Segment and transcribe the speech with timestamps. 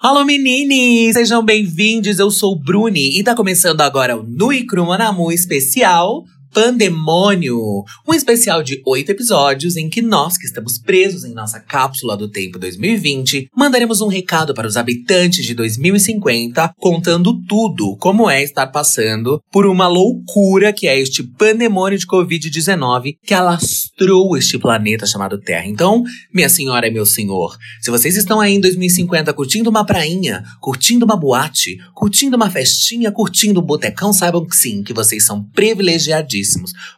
[0.00, 4.86] Alô meninos, sejam bem-vindos, eu sou o Bruni e tá começando agora o Nui Cru
[4.86, 6.22] Manamu especial
[6.60, 12.16] Pandemônio, um especial de oito episódios em que nós, que estamos presos em nossa cápsula
[12.16, 18.42] do tempo 2020, mandaremos um recado para os habitantes de 2050, contando tudo como é
[18.42, 25.06] estar passando por uma loucura que é este pandemônio de Covid-19 que alastrou este planeta
[25.06, 25.68] chamado Terra.
[25.68, 26.02] Então,
[26.34, 31.04] minha senhora e meu senhor, se vocês estão aí em 2050 curtindo uma prainha, curtindo
[31.04, 36.47] uma boate, curtindo uma festinha, curtindo um botecão, saibam que sim, que vocês são privilegiadíssimos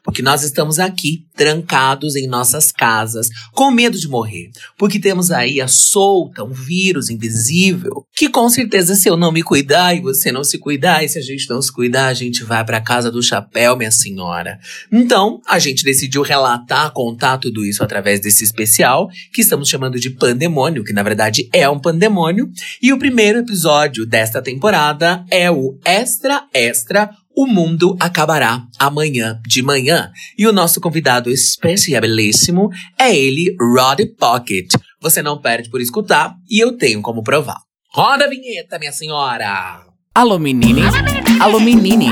[0.03, 4.51] porque nós estamos aqui, trancados em nossas casas, com medo de morrer.
[4.79, 9.43] Porque temos aí a solta, um vírus invisível, que com certeza se eu não me
[9.43, 12.45] cuidar e você não se cuidar, e se a gente não se cuidar, a gente
[12.45, 14.59] vai para casa do chapéu, minha senhora.
[14.93, 20.11] Então, a gente decidiu relatar, contar tudo isso através desse especial, que estamos chamando de
[20.11, 22.51] Pandemônio, que na verdade é um pandemônio.
[22.83, 29.62] E o primeiro episódio desta temporada é o Extra Extra o mundo acabará amanhã de
[29.62, 30.11] manhã.
[30.36, 34.75] E o nosso convidado especialíssimo é ele, Rod Pocket.
[35.00, 37.61] Você não perde por escutar e eu tenho como provar.
[37.92, 39.84] Roda a vinheta, minha senhora!
[40.14, 40.83] Alô, menine.
[41.41, 42.08] Alô, menine.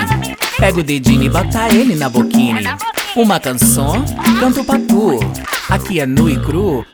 [0.58, 2.76] Pega o dedinho e bota ele na boquinha.
[3.14, 4.04] Uma canção,
[4.38, 5.18] canto pra tu.
[5.68, 6.86] Aqui é nu e cru.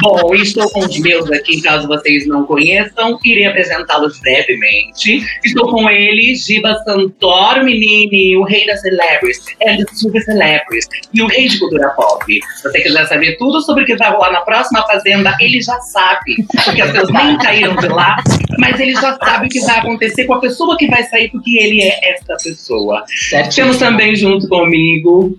[0.00, 5.24] Bom, estou com os meus aqui, caso vocês não conheçam, irei apresentá-los brevemente.
[5.44, 11.26] Estou com ele, Giba Santoro Menini, o rei das celebrities, and super celebrities, e o
[11.26, 12.24] rei de cultura pop.
[12.56, 15.78] Se você quiser saber tudo sobre o que vai rolar na próxima Fazenda, ele já
[15.80, 18.16] sabe, porque as pessoas nem caíram de lá,
[18.58, 21.58] mas ele já sabe o que vai acontecer com a pessoa que vai sair, porque
[21.58, 23.04] ele é essa pessoa.
[23.06, 23.54] Certo.
[23.54, 25.36] Temos também junto comigo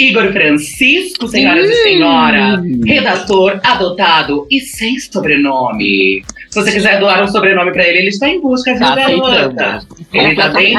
[0.00, 6.22] Igor Francisco, senhoras e senhora, redator adotado e sem sobrenome.
[6.48, 9.86] Se você quiser doar um sobrenome pra ele, ele está em busca, viu, Tá garota?
[10.12, 10.74] Ele tá bem,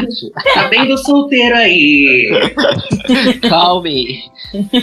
[0.53, 2.29] tá bem do solteiro aí.
[3.47, 4.19] Calme.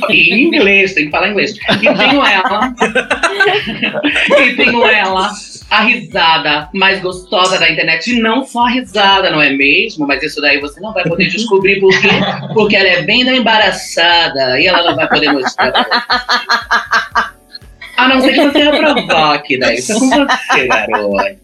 [0.09, 1.53] Em inglês, tem que falar inglês.
[1.53, 2.75] E tenho ela.
[4.41, 5.31] e tenho ela,
[5.71, 8.11] a risada mais gostosa da internet.
[8.11, 10.07] E não só a risada, não é mesmo?
[10.07, 12.09] Mas isso daí você não vai poder descobrir por quê?
[12.55, 15.73] Porque ela é bem da embaraçada e ela não vai poder mostrar.
[17.99, 21.37] A não ser que você aprovoque, daí isso é com você, garota.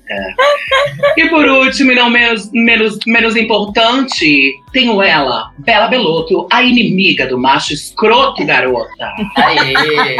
[1.16, 7.26] E por último, e não menos, menos, menos importante, tenho ela, Bela Belotto, a inimiga
[7.26, 9.12] do macho escroto, garota.
[9.36, 10.16] Aê.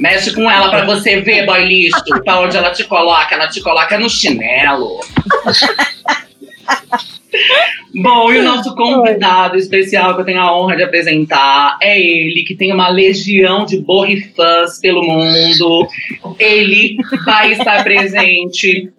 [0.00, 3.60] Mexe com ela pra você ver, boy lixo, pra onde ela te coloca, ela te
[3.60, 4.98] coloca no chinelo.
[7.94, 12.44] Bom, e o nosso convidado especial que eu tenho a honra de apresentar é ele,
[12.44, 15.88] que tem uma legião de borrifãs pelo mundo.
[16.38, 18.90] Ele vai estar presente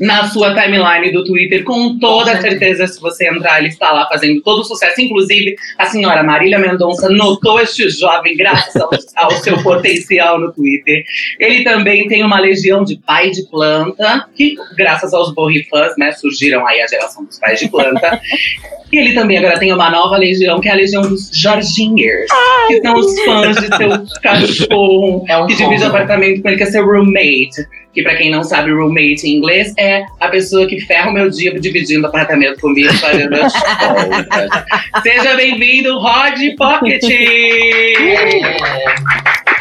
[0.00, 4.40] na sua timeline do Twitter, com toda certeza, se você entrar, ele está lá fazendo
[4.42, 5.00] todo o sucesso.
[5.00, 11.04] Inclusive, a senhora Marília Mendonça notou este jovem graças ao, ao seu potencial no Twitter.
[11.38, 16.66] Ele também tem uma legião de pai de planta, que, graças aos borrifãs, né, surgiram
[16.66, 18.20] aí a geração dos pais de planta.
[18.92, 22.30] E ele também agora tem uma nova legião, que é a legião dos Jorginhers,
[22.68, 25.96] que são os fãs de seu cachorro, É um que divide combo.
[25.96, 27.66] apartamento com ele, que é seu roommate.
[27.94, 31.30] Que pra quem não sabe, roommate em inglês é a pessoa que ferra o meu
[31.30, 33.52] dia dividindo apartamento comigo, fazendo as.
[35.02, 37.02] Seja bem-vindo, Rod Pocket!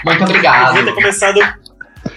[0.03, 0.83] Muito Devia obrigado.
[0.85, 1.39] ter começado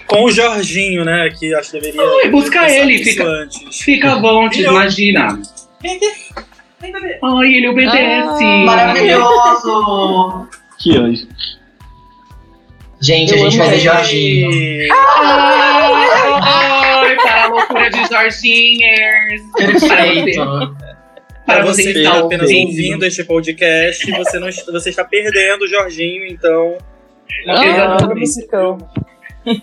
[0.07, 1.29] com o Jorginho, né?
[1.37, 2.01] Que acho que deveria.
[2.01, 3.79] Ai, busca ter ele, isso fica- Antes.
[3.81, 5.39] Fica vontade, Eu- imagina.
[7.23, 8.43] Ai, ele obedece.
[8.65, 10.47] Maravilhoso.
[10.79, 11.27] Que anjo.
[12.99, 14.49] Gente, a gente vai ver Jorginho.
[14.91, 16.06] Ai,
[17.77, 19.41] para a loucura de Jorginhers.
[19.55, 20.77] Perfeito.
[21.45, 23.05] Para você você que está apenas ouvindo.
[23.05, 26.77] este podcast, você, não, está- você está perdendo o Jorginho, então.
[27.45, 28.47] Exatamente.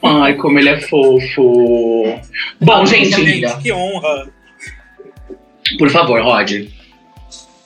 [0.03, 2.19] Ai, como ele é fofo.
[2.61, 4.31] Bom, gente, Gente, que honra.
[5.79, 6.69] por favor, Rod.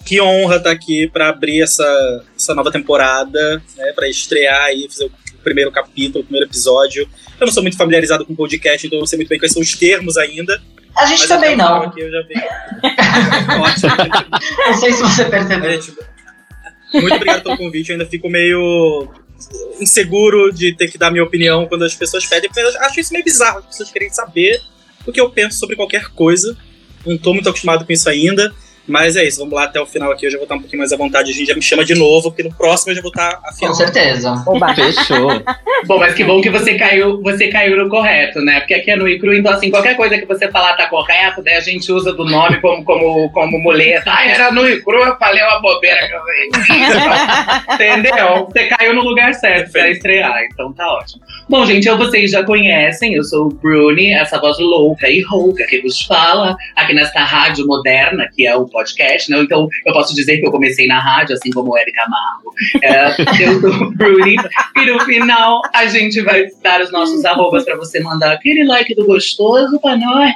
[0.05, 3.93] Que honra estar aqui para abrir essa, essa nova temporada, né?
[3.95, 5.11] Para estrear aí, fazer o
[5.49, 7.09] primeiro capítulo, o primeiro episódio.
[7.41, 9.63] Eu não sou muito familiarizado com podcast, então eu não sei muito bem quais são
[9.63, 10.61] os termos ainda.
[10.97, 11.83] A gente mas também não.
[11.83, 12.35] Aqui eu já vi.
[13.63, 13.93] Ótimo.
[14.67, 15.71] Não sei se você percebeu.
[15.71, 15.95] Gente,
[16.93, 17.91] muito obrigado pelo convite.
[17.91, 19.09] Eu ainda fico meio
[19.81, 23.13] inseguro de ter que dar minha opinião quando as pessoas pedem, porque eu acho isso
[23.13, 24.61] meio bizarro, as pessoas querem saber
[25.07, 26.57] o que eu penso sobre qualquer coisa.
[27.07, 28.53] Não tô muito acostumado com isso ainda.
[28.89, 30.27] Mas é isso, vamos lá até o final aqui.
[30.27, 31.31] Eu já vou estar um pouquinho mais à vontade.
[31.31, 33.73] A gente já me chama de novo, porque no próximo eu já vou estar afiado.
[33.73, 34.43] Com certeza.
[34.47, 34.75] Oba.
[34.75, 35.29] Fechou.
[35.87, 38.61] Bom, mas que bom que você caiu, você caiu no correto, né?
[38.61, 41.55] Porque aqui é no Icru, então assim, qualquer coisa que você falar tá correto, daí
[41.55, 44.11] a gente usa do nome como, como, como muleta.
[44.11, 46.19] Ah, era no Icru, eu falei uma bobeira que eu
[47.75, 48.47] Entendeu?
[48.47, 51.23] Você caiu no lugar certo pra estrear, então tá ótimo.
[51.49, 55.67] Bom, gente, eu, vocês já conhecem, eu sou o Bruni, essa voz louca e rouca
[55.67, 59.41] que vos fala aqui nesta rádio moderna, que é o podcast, né?
[59.41, 62.53] Então eu posso dizer que eu comecei na rádio, assim como o Eric Camargo.
[62.83, 64.37] É, eu sou Bruni.
[64.77, 68.95] E no final a gente vai dar os nossos arrobas para você mandar aquele like
[68.95, 70.33] do gostoso pra nós.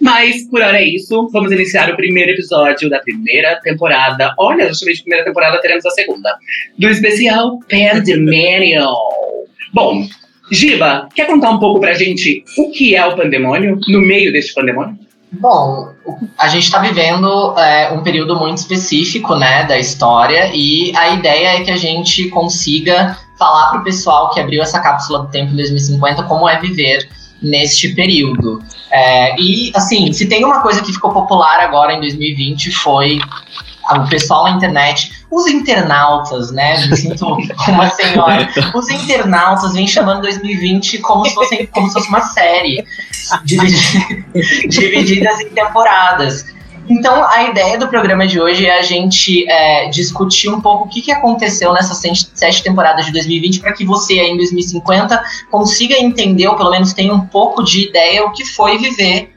[0.00, 1.28] Mas por hora é isso.
[1.32, 4.34] Vamos iniciar o primeiro episódio da primeira temporada.
[4.38, 6.36] Olha, justamente primeira temporada, teremos a segunda.
[6.76, 8.92] Do especial Pandemonium.
[9.72, 10.06] Bom,
[10.50, 14.54] Giba, quer contar um pouco pra gente o que é o pandemônio no meio deste
[14.54, 14.98] pandemônio?
[15.30, 15.92] Bom,
[16.38, 21.58] a gente está vivendo é, um período muito específico né, da história e a ideia
[21.58, 25.52] é que a gente consiga falar para o pessoal que abriu essa cápsula do tempo
[25.52, 27.08] em 2050 como é viver
[27.42, 28.62] neste período.
[28.90, 33.18] É, e, assim, se tem uma coisa que ficou popular agora em 2020 foi
[33.96, 36.86] o pessoal na internet, os internautas, né?
[36.86, 37.26] Me sinto
[37.68, 38.48] uma senhora.
[38.74, 42.84] Os internautas vêm chamando 2020 como se, fosse, como se fosse uma série,
[44.68, 46.44] divididas em temporadas.
[46.88, 50.88] Então, a ideia do programa de hoje é a gente é, discutir um pouco o
[50.88, 52.00] que, que aconteceu nessas
[52.34, 56.94] sete temporadas de 2020 para que você, aí em 2050, consiga entender, ou pelo menos
[56.94, 59.34] tenha um pouco de ideia, o que foi viver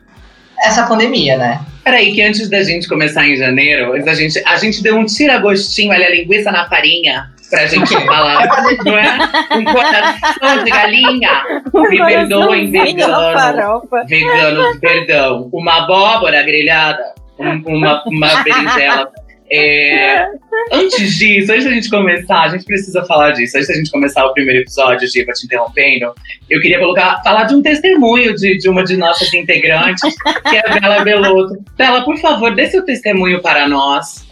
[0.59, 1.59] essa pandemia, né?
[1.83, 5.92] Peraí, que antes da gente começar em janeiro, a gente, a gente deu um tira-gostinho,
[5.92, 8.48] olha, linguiça na farinha, pra gente falar,
[8.86, 9.18] não é?
[9.57, 11.44] Um coração de galinha.
[11.89, 13.88] Me perdoem, vegano.
[14.07, 15.50] Vegano, perdão.
[15.51, 19.12] Uma abóbora grelhada, um, uma, uma berinjela
[19.51, 20.30] é,
[20.71, 23.57] antes disso, antes da gente começar, a gente precisa falar disso.
[23.57, 26.13] Antes da gente começar o primeiro episódio, Giva, te interrompendo,
[26.50, 30.15] eu queria colocar, falar de um testemunho de, de uma de nossas integrantes,
[30.50, 31.62] que é a Bela Belotto.
[31.77, 34.25] Bela, por favor, dê seu testemunho para nós.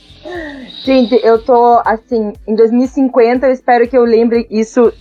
[0.86, 4.94] Gente, eu tô, assim, em 2050, eu espero que eu lembre isso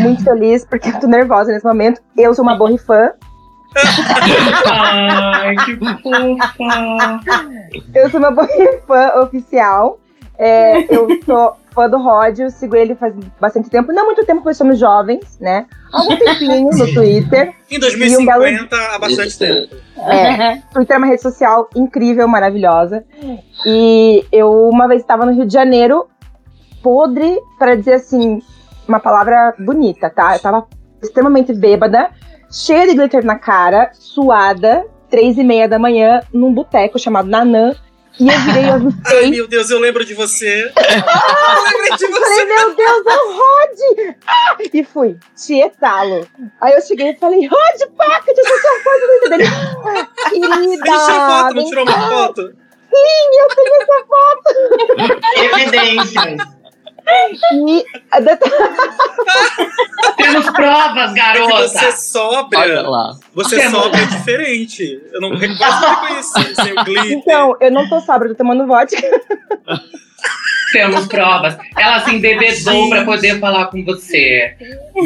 [0.00, 2.00] muito feliz, porque eu tô nervosa nesse momento.
[2.16, 3.12] Eu sou uma borrifã,
[4.66, 7.20] Ai, que fofa!
[7.94, 8.48] Eu sou uma boa
[8.86, 9.98] fã oficial.
[10.38, 13.92] É, eu sou fã do Rod, eu sigo ele faz bastante tempo.
[13.92, 15.66] Não muito tempo, porque somos jovens, né?
[15.92, 17.54] Algum tempinho no Twitter.
[17.70, 18.68] Em 2050, um belo...
[18.94, 19.76] há bastante tempo.
[19.96, 23.04] É, Twitter é uma rede social incrível, maravilhosa.
[23.64, 26.06] E eu uma vez estava no Rio de Janeiro,
[26.82, 28.40] podre, para dizer assim,
[28.86, 30.34] uma palavra bonita, tá?
[30.34, 30.66] Eu tava
[31.02, 32.10] extremamente bêbada
[32.50, 37.74] cheia de glitter na cara, suada, três e meia da manhã, num boteco chamado Nanã.
[38.18, 40.72] E eu virei, eu Ai, meu Deus, eu lembro de você.
[40.74, 42.20] ah, eu lembrei de você.
[42.20, 44.16] Falei, meu Deus, é o Rod!
[44.26, 46.26] Ah, e fui, tietá-lo.
[46.60, 49.44] Aí eu cheguei e falei, Rod, paca, deixa eu sua foto no dele.
[50.30, 50.82] Querida.
[50.82, 52.42] Deixa a foto, não tirou uma foto?
[52.42, 54.48] Sim, eu tenho essa foto.
[55.36, 56.56] Evidências.
[57.52, 57.84] E...
[60.16, 61.52] Temos provas, garota.
[61.52, 62.58] É você sobra.
[62.58, 63.16] Olha lá.
[63.34, 63.82] Você Temos.
[63.82, 65.00] sobra é diferente.
[65.12, 67.12] Eu não de reconhecer sem o glitter.
[67.12, 69.02] Então, eu não tô sobra, eu tô tomando vodka.
[70.72, 71.56] Temos provas.
[71.78, 74.56] Ela se embebedou para poder falar com você.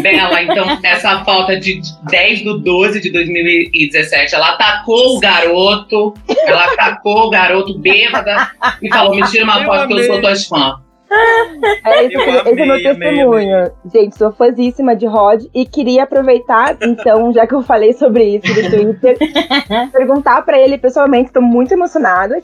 [0.02, 6.14] Bela, então, essa falta de 10 do 12 de 2017, ela atacou o garoto,
[6.46, 8.50] ela atacou o garoto bêbada
[8.80, 10.80] e falou: me tira uma foto que eu sou tua fã.
[11.12, 13.28] É, esse, amei, esse é meu testemunho.
[13.28, 13.72] Amei, amei.
[13.92, 18.48] Gente, sou fãzíssima de Rod e queria aproveitar, então, já que eu falei sobre isso
[18.48, 19.18] no Twitter,
[19.92, 22.40] perguntar para ele pessoalmente, tô muito emocionada,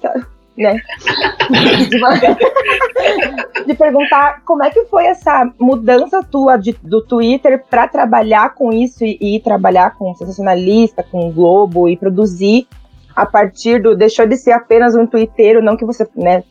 [0.57, 0.81] né?
[3.67, 8.73] de perguntar como é que foi essa mudança tua de, do Twitter para trabalhar com
[8.73, 12.67] isso e, e trabalhar com sensacionalista, com o Globo e produzir
[13.15, 16.43] a partir do deixou de ser apenas um twitteiro, não que você, né,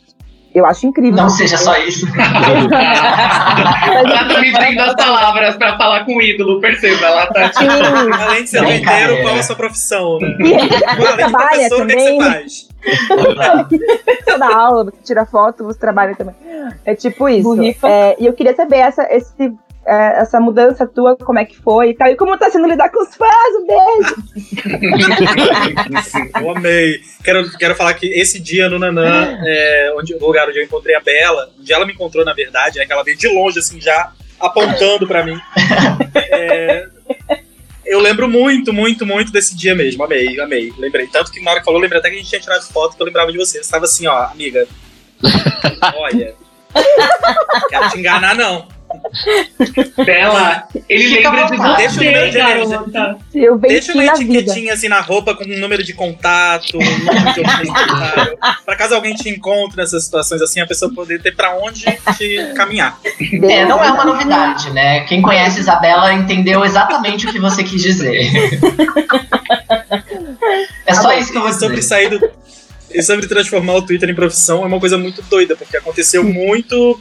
[0.56, 1.18] eu acho incrível.
[1.18, 2.08] Não seja só isso.
[2.16, 2.70] ela
[4.28, 7.06] tá me dando as palavras pra falar com o ídolo, perceba.
[7.06, 7.66] Ela tá tipo.
[8.14, 10.18] Além de ser inteiro, qual é a sua profissão?
[10.20, 10.38] Né?
[10.88, 12.18] Além trabalha também.
[12.18, 12.70] O que você faz?
[14.26, 16.36] você dá aula, você tira foto, você trabalha também.
[16.86, 17.62] É tipo isso.
[17.84, 19.54] É, e eu queria saber essa, esse
[19.86, 22.08] é, essa mudança tua, como é que foi e tal.
[22.08, 24.16] E como tá sendo lidar com os fãs, um beijo!
[26.42, 27.00] eu amei.
[27.24, 30.96] Quero, quero falar que esse dia no Nanã, é, onde, o lugar onde eu encontrei
[30.96, 33.80] a Bela, onde ela me encontrou, na verdade, né, que ela veio de longe, assim,
[33.80, 35.40] já apontando para mim.
[36.16, 36.88] É,
[37.86, 40.04] eu lembro muito, muito, muito desse dia mesmo.
[40.04, 40.74] Amei, amei.
[40.78, 41.06] Lembrei.
[41.08, 43.02] Tanto que na hora que falou, lembrei até que a gente tinha tirado foto que
[43.02, 43.60] eu lembrava de você.
[43.60, 44.68] Você estava assim, ó, amiga.
[45.96, 46.34] Olha.
[47.70, 48.75] Quero te enganar, não.
[50.06, 51.78] Bela, ele Fica lembra de vontade.
[51.78, 53.18] Deixa o você, número de garota.
[53.34, 54.14] Eu Deixa uma vida.
[54.14, 57.42] etiquetinha assim na roupa com um número de contato, um número de
[58.66, 61.86] pra caso alguém te encontre nessas situações assim, a pessoa poder ter pra onde
[62.18, 63.00] te caminhar.
[63.44, 65.02] É, não é uma novidade, né?
[65.02, 68.30] Quem conhece Isabela entendeu exatamente o que você quis dizer.
[70.86, 72.30] É só isso que eu vou sobre sair do.
[72.94, 77.00] E sobre transformar o Twitter em profissão é uma coisa muito doida, porque aconteceu muito.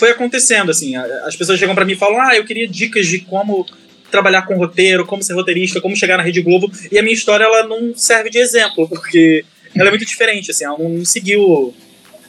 [0.00, 0.96] Foi acontecendo, assim.
[0.96, 3.66] As pessoas chegam pra mim e falam: ah, eu queria dicas de como
[4.10, 6.72] trabalhar com roteiro, como ser roteirista, como chegar na Rede Globo.
[6.90, 9.44] E a minha história, ela não serve de exemplo, porque
[9.76, 10.64] ela é muito diferente, assim.
[10.64, 11.74] Ela não seguiu.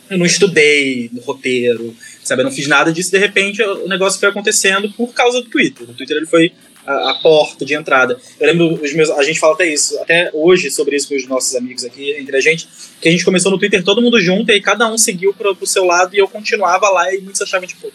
[0.09, 2.41] Eu não estudei no roteiro, sabe?
[2.41, 3.09] Eu não fiz nada disso.
[3.09, 5.89] De repente, o negócio foi acontecendo por causa do Twitter.
[5.89, 6.51] O Twitter ele foi
[6.85, 8.19] a, a porta de entrada.
[8.39, 11.27] Eu lembro, os meus, a gente fala até isso, até hoje sobre isso com os
[11.27, 12.67] nossos amigos aqui, entre a gente,
[12.99, 15.55] que a gente começou no Twitter todo mundo junto e aí cada um seguiu pro,
[15.55, 17.91] pro seu lado e eu continuava lá e muitos achavam, tipo,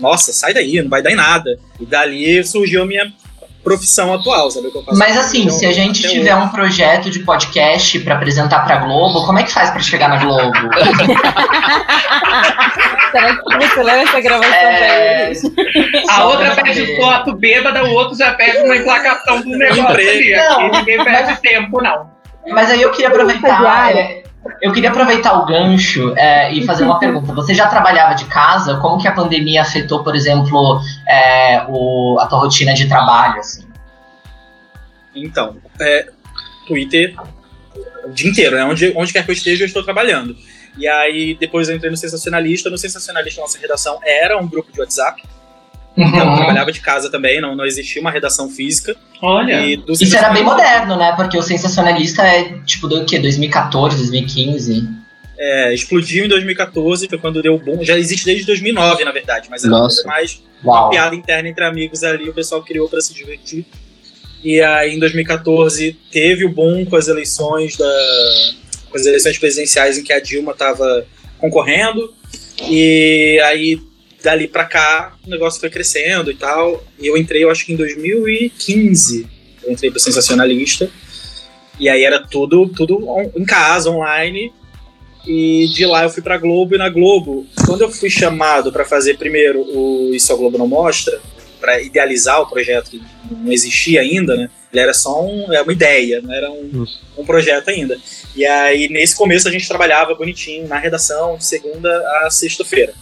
[0.00, 1.58] nossa, sai daí, não vai dar em nada.
[1.80, 3.12] E dali surgiu a minha
[3.62, 4.68] profissão atual, sabe?
[4.68, 4.98] o que eu faço?
[4.98, 9.24] Mas assim, Então, se a gente tiver um projeto de podcast pra apresentar pra Globo,
[9.26, 10.52] como é que faz pra chegar na Globo?
[13.12, 14.76] Será que você leva essa gravação É.
[14.78, 15.42] pra eles?
[16.08, 16.96] A Só outra pede saber.
[17.00, 20.34] foto bêbada, o outro já pede uma emplacação do negócio ali.
[20.36, 22.08] Não, ninguém perde tempo, não.
[22.48, 23.94] Mas aí eu queria aproveitar.
[23.96, 24.22] é,
[24.60, 27.32] eu queria aproveitar o gancho é, e fazer uma pergunta.
[27.34, 28.76] Você já trabalhava de casa?
[28.78, 33.38] Como que a pandemia afetou, por exemplo, é, o- a tua rotina de trabalho?
[33.40, 33.66] Assim?
[35.14, 36.08] Então, é,
[36.66, 37.14] Twitter
[38.04, 38.64] o dia inteiro, né?
[38.64, 40.34] Onde, onde quer que eu esteja, eu estou trabalhando.
[40.78, 42.70] E aí, depois eu entrei no Sensacionalista.
[42.70, 45.22] No Sensacionalista, nossa redação era um grupo de WhatsApp.
[45.96, 46.36] Então, eu Uhum.
[46.36, 48.96] trabalhava de casa também, não, não existia uma redação física.
[49.20, 49.66] Olha.
[49.66, 51.12] E do Isso era bem moderno, né?
[51.16, 53.18] Porque o sensacionalista é tipo do quê?
[53.18, 54.88] 2014, 2015?
[55.38, 57.82] É, explodiu em 2014, foi quando deu boom.
[57.82, 60.02] Já existe desde 2009, na verdade, mas era uma Nossa.
[60.02, 60.90] coisa mais uma Uau.
[60.90, 63.64] piada interna entre amigos ali, o pessoal criou para se divertir.
[64.44, 67.90] E aí, em 2014, teve o boom com as eleições da
[68.90, 71.06] com as eleições presidenciais em que a Dilma estava
[71.38, 72.12] concorrendo.
[72.68, 73.80] E aí,
[74.22, 76.84] dali pra cá, o negócio foi crescendo e tal.
[76.98, 79.26] E eu entrei, eu acho que em 2015,
[79.64, 80.90] eu entrei pro Sensacionalista.
[81.78, 84.52] E aí era tudo, tudo on- em casa, online.
[85.26, 86.74] E de lá eu fui pra Globo.
[86.74, 90.66] E na Globo, quando eu fui chamado para fazer primeiro o Isso a Globo Não
[90.68, 91.20] Mostra,
[91.60, 94.48] para idealizar o projeto que não existia ainda, né?
[94.72, 96.86] Ele era só um, é uma ideia, não era um,
[97.18, 97.98] um projeto ainda.
[98.36, 101.90] E aí, nesse começo, a gente trabalhava bonitinho na redação, de segunda
[102.24, 102.94] a sexta-feira.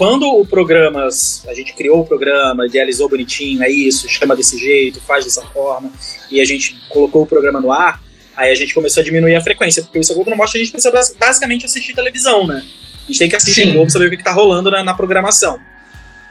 [0.00, 1.06] Quando o programa,
[1.46, 5.92] a gente criou o programa, idealizou bonitinho, é isso, chama desse jeito, faz dessa forma,
[6.30, 8.02] e a gente colocou o programa no ar,
[8.34, 10.72] aí a gente começou a diminuir a frequência, porque isso Globo não mostra, a gente
[10.72, 12.64] precisa bas- basicamente assistir televisão, né?
[13.04, 13.68] A gente tem que assistir Sim.
[13.68, 15.60] o Globo, saber o que, que tá rolando na, na programação.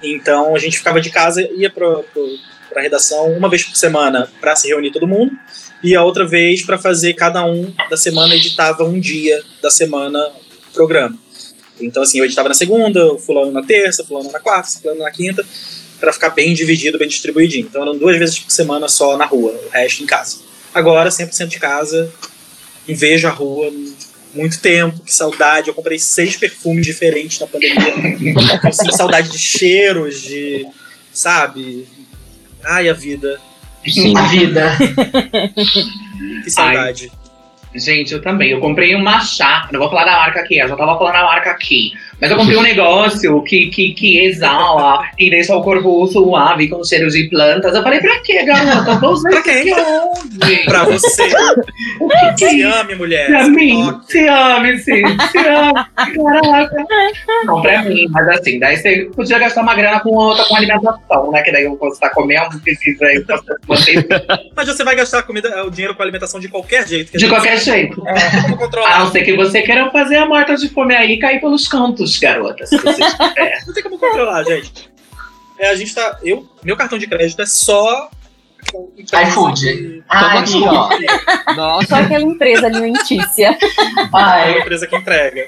[0.02, 2.28] Então a gente ficava de casa, ia pro, pro,
[2.72, 5.32] pra redação uma vez por semana para se reunir todo mundo,
[5.84, 10.18] e a outra vez para fazer cada um da semana editava um dia da semana
[10.72, 11.16] o programa.
[11.82, 14.82] Então, assim, eu editava na segunda, o fulano na terça, o fulano na quarta, o
[14.82, 15.46] fulano na quinta,
[16.00, 17.68] para ficar bem dividido, bem distribuidinho.
[17.70, 20.38] Então, eram duas vezes por semana só na rua, o resto em casa.
[20.74, 22.12] Agora, 100% de casa,
[22.88, 23.72] não vejo a rua
[24.34, 25.70] muito tempo, que saudade.
[25.70, 27.94] Eu comprei seis perfumes diferentes na pandemia.
[28.64, 30.66] eu sinto saudade de cheiros, de.
[31.12, 31.88] Sabe?
[32.64, 33.40] Ai, a vida.
[33.88, 34.16] Sim.
[34.16, 34.78] A vida.
[36.44, 37.12] Que saudade.
[37.76, 38.50] Gente, eu também.
[38.52, 39.68] Eu comprei uma chá.
[39.72, 41.92] Não vou falar da marca aqui, eu já tava falando a marca aqui.
[42.20, 46.84] Mas eu comprei um negócio que, que, que exala e deixa o corpo suave com
[46.84, 47.74] cheiro de plantas.
[47.74, 48.92] Eu falei, pra quê, garota?
[48.92, 49.74] Eu tô usando Pra quem?
[49.74, 50.66] onde?
[50.66, 51.30] Pra você.
[52.00, 52.78] O que, que é Se isso?
[52.80, 53.28] ame, mulher.
[53.28, 54.12] Pra mim, toque.
[54.12, 56.86] se ame, sim, se ame, caraca.
[57.46, 61.32] Não, pra mim, mas assim, daí você podia gastar uma grana com outra, com alimentação,
[61.32, 61.42] né?
[61.42, 63.24] Que daí você tá comendo, precisa aí
[63.68, 64.06] você
[64.56, 67.18] Mas você vai gastar comida, o dinheiro com alimentação de qualquer jeito.
[67.18, 67.96] de qualquer jeito.
[67.98, 69.00] Como A controlar?
[69.00, 72.18] não ser que você queira fazer a morta de fome aí e cair pelos cantos,
[72.18, 72.66] garota.
[72.66, 73.64] Se você quiser.
[73.68, 74.90] Não tem como controlar, gente.
[75.60, 76.18] É, a gente tá.
[76.24, 78.10] Eu, meu cartão de crédito é só.
[79.28, 79.62] iFood.
[79.62, 80.90] que- Ah, aqui, ó.
[81.50, 83.58] Só Nossa, aquela empresa alimentícia.
[83.62, 85.48] É Ai, uma empresa que entrega.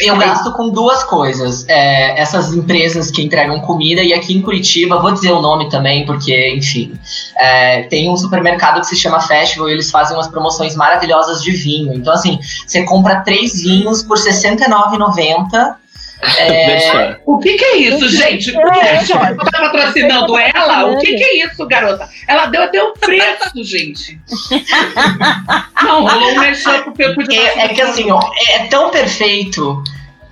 [0.00, 1.66] Eu gasto com duas coisas.
[1.68, 6.06] É, essas empresas que entregam comida, e aqui em Curitiba, vou dizer o nome também,
[6.06, 6.94] porque, enfim,
[7.36, 11.50] é, tem um supermercado que se chama Festival e eles fazem umas promoções maravilhosas de
[11.52, 11.92] vinho.
[11.94, 15.76] Então, assim, você compra três vinhos por R$ 69,90.
[16.22, 18.56] É, O que que é isso, gente?
[18.56, 20.86] É, tá patrocinando ela?
[20.86, 22.08] O que que é isso, garota?
[22.28, 24.20] Ela deu até o preço, gente.
[25.82, 29.82] Não, rolou um merchan pro Pepo de é, é que assim, ó, é tão perfeito.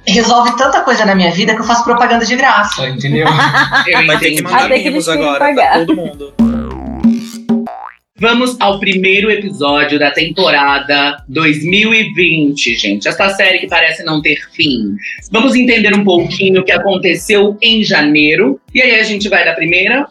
[0.06, 3.26] Resolve tanta coisa na minha vida que eu faço propaganda de graça, entendeu?
[3.86, 6.49] Eu Vai ter que mandar mimos agora pra todo mundo.
[8.20, 13.08] Vamos ao primeiro episódio da temporada 2020, gente.
[13.08, 14.94] Essa série que parece não ter fim.
[15.32, 18.60] Vamos entender um pouquinho o que aconteceu em janeiro.
[18.74, 20.06] E aí a gente vai da primeira,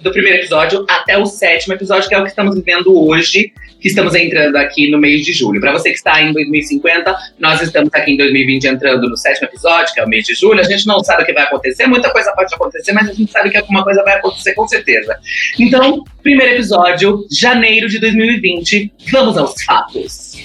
[0.00, 3.88] do primeiro episódio até o sétimo episódio, que é o que estamos vivendo hoje, que
[3.88, 5.60] estamos entrando aqui no mês de julho.
[5.60, 9.94] Para você que está em 2050, nós estamos aqui em 2020 entrando no sétimo episódio,
[9.94, 10.60] que é o mês de julho.
[10.60, 13.30] A gente não sabe o que vai acontecer, muita coisa pode acontecer, mas a gente
[13.30, 15.16] sabe que alguma coisa vai acontecer com certeza.
[15.58, 18.92] Então, primeiro episódio, janeiro de 2020.
[19.12, 20.36] Vamos aos fatos.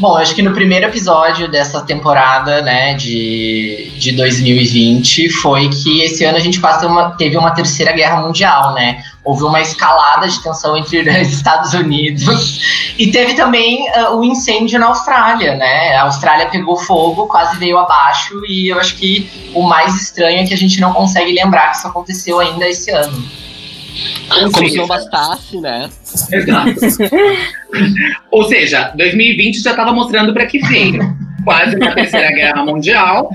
[0.00, 6.24] Bom, acho que no primeiro episódio dessa temporada, né, de, de 2020, foi que esse
[6.24, 9.04] ano a gente quase uma, teve uma terceira guerra mundial, né?
[9.22, 14.80] Houve uma escalada de tensão entre os Estados Unidos e teve também ah, o incêndio
[14.80, 15.94] na Austrália, né?
[15.96, 20.46] A Austrália pegou fogo, quase veio abaixo e eu acho que o mais estranho é
[20.46, 23.22] que a gente não consegue lembrar que isso aconteceu ainda esse ano.
[24.52, 25.88] Como se não bastasse, né?
[26.32, 26.74] Exato.
[28.30, 31.00] Ou seja, 2020 já estava mostrando para que veio.
[31.44, 33.30] Quase uma terceira guerra mundial.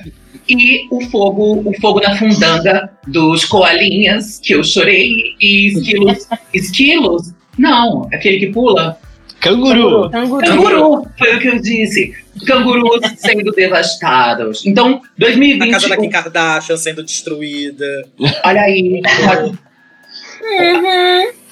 [0.47, 6.27] E o fogo, o fogo na fundanga dos coalinhas, que eu chorei, e esquilos.
[6.53, 7.33] Esquilos?
[7.57, 8.97] Não, aquele que pula.
[9.39, 10.09] Canguru.
[10.09, 10.45] Canguru.
[10.45, 12.13] Canguru, foi o que eu disse.
[12.45, 14.65] Cangurus sendo devastados.
[14.65, 15.71] Então, A 2020.
[15.71, 17.85] casa da Kim Kardashian sendo destruída.
[18.43, 19.01] Olha aí.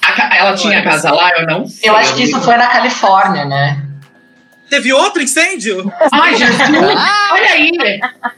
[0.02, 1.88] A ca- ela tinha casa lá, eu não sei.
[1.90, 3.80] Eu acho que isso foi na Califórnia, né?
[4.68, 5.90] Teve outro incêndio?
[6.12, 6.58] Ai, Jesus!
[6.70, 7.70] Olha aí!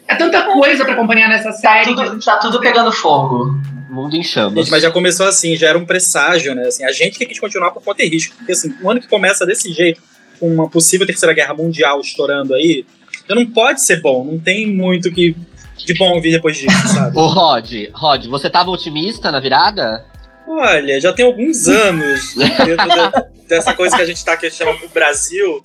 [0.08, 1.94] É tanta coisa pra acompanhar nessa Tá série.
[1.94, 3.54] tudo, tá tudo pegando fogo.
[3.88, 4.54] Mundo em chamas.
[4.54, 6.66] Gente, mas já começou assim, já era um presságio, né?
[6.66, 8.34] Assim, a gente que quis continuar por conta e risco.
[8.36, 10.02] Porque assim, um ano que começa desse jeito,
[10.38, 12.84] com uma possível terceira guerra mundial estourando aí,
[13.28, 14.24] já não pode ser bom.
[14.24, 15.34] Não tem muito que
[15.78, 17.16] de bom vir depois disso, sabe?
[17.18, 20.04] Ô, Rod, Rod, você tava otimista na virada?
[20.48, 24.84] Olha, já tem alguns anos dentro da- dessa coisa que a gente tá aqui chamando
[24.84, 25.60] o Brasil,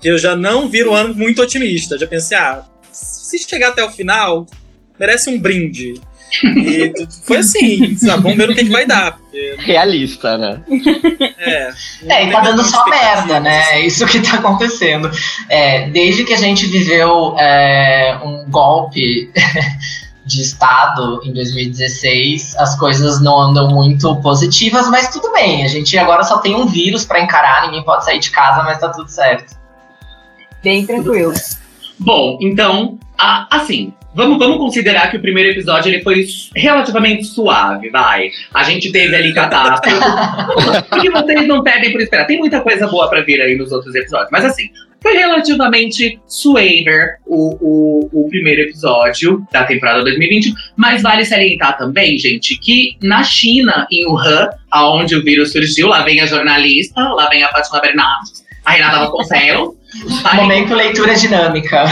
[0.00, 1.98] que eu já não viro um ano muito otimista.
[1.98, 2.62] Já pensei, ah,
[2.92, 4.46] se chegar até o final,
[4.98, 5.94] merece um brinde.
[6.42, 6.92] E
[7.24, 8.22] foi assim, sabe?
[8.24, 9.18] Vamos ver o que, que vai dar.
[9.18, 10.60] Porque, Realista, né?
[11.38, 11.70] é,
[12.08, 13.60] É, e tá dando só merda, né?
[13.60, 13.72] assim.
[13.74, 15.08] É isso que tá acontecendo.
[15.48, 19.30] É, desde que a gente viveu é, um golpe
[20.26, 25.64] de Estado em 2016, as coisas não andam muito positivas, mas tudo bem.
[25.64, 28.78] A gente agora só tem um vírus pra encarar, ninguém pode sair de casa, mas
[28.78, 29.54] tá tudo certo.
[30.62, 31.32] Bem tranquilo.
[31.98, 36.24] Bom, então, a- assim, vamos, vamos considerar que o primeiro episódio ele foi
[36.56, 38.30] relativamente suave, vai.
[38.52, 39.94] A gente teve ali catástrofe.
[40.88, 42.26] Porque vocês não pedem por esperar.
[42.26, 44.30] Tem muita coisa boa pra vir aí nos outros episódios.
[44.32, 44.70] Mas assim,
[45.04, 50.54] foi relativamente suaver o, o, o primeiro episódio da temporada 2020.
[50.74, 56.02] Mas vale salientar também, gente, que na China, em Wuhan, aonde o vírus surgiu, lá
[56.04, 59.74] vem a jornalista, lá vem a Fátima Bernardes, a Renata Vasconcelos.
[60.24, 61.84] a Momento leitura dinâmica.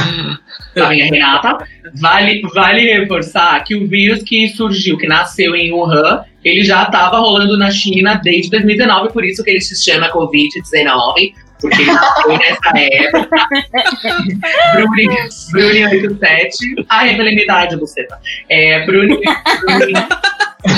[0.74, 1.66] Lá vem a Renata.
[2.00, 7.18] Vale, vale reforçar que o vírus que surgiu, que nasceu em Wuhan, ele já estava
[7.18, 12.28] rolando na China desde 2019, por isso que ele se chama Covid-19, porque ele nasceu
[12.36, 13.48] nessa época.
[14.74, 15.08] Bruni,
[15.52, 16.56] Bruni 87.
[16.88, 18.18] Ai, revela a minha idade, buceta.
[18.48, 19.18] É, Bruni,
[19.64, 19.92] Bruni,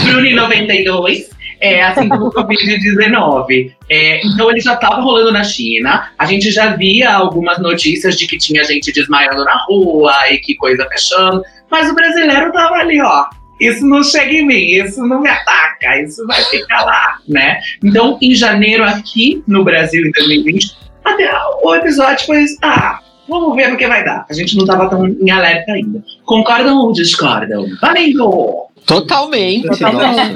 [0.04, 1.30] Bruni 92.
[1.60, 3.72] É, assim como o Covid-19.
[3.88, 6.10] É, então ele já estava rolando na China.
[6.18, 10.54] A gente já via algumas notícias de que tinha gente desmaiando na rua e que
[10.56, 11.42] coisa fechando.
[11.70, 13.24] Mas o brasileiro tava ali, ó.
[13.60, 17.60] Isso não chega em mim, isso não me ataca, isso vai ficar lá, né?
[17.82, 21.30] Então, em janeiro, aqui no Brasil, em 2020, até
[21.62, 22.44] o episódio foi.
[22.62, 24.26] Ah, vamos ver no que vai dar.
[24.28, 26.02] A gente não tava tão em alerta ainda.
[26.24, 27.66] Concordam ou discordam?
[27.80, 28.66] Valendo!
[28.86, 29.68] Totalmente.
[29.68, 30.34] Totalmente.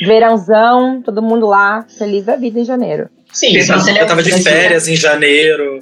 [0.04, 3.08] Verãozão, todo mundo lá, feliz da vida em janeiro.
[3.32, 5.80] Sim, Eu tava de férias em janeiro.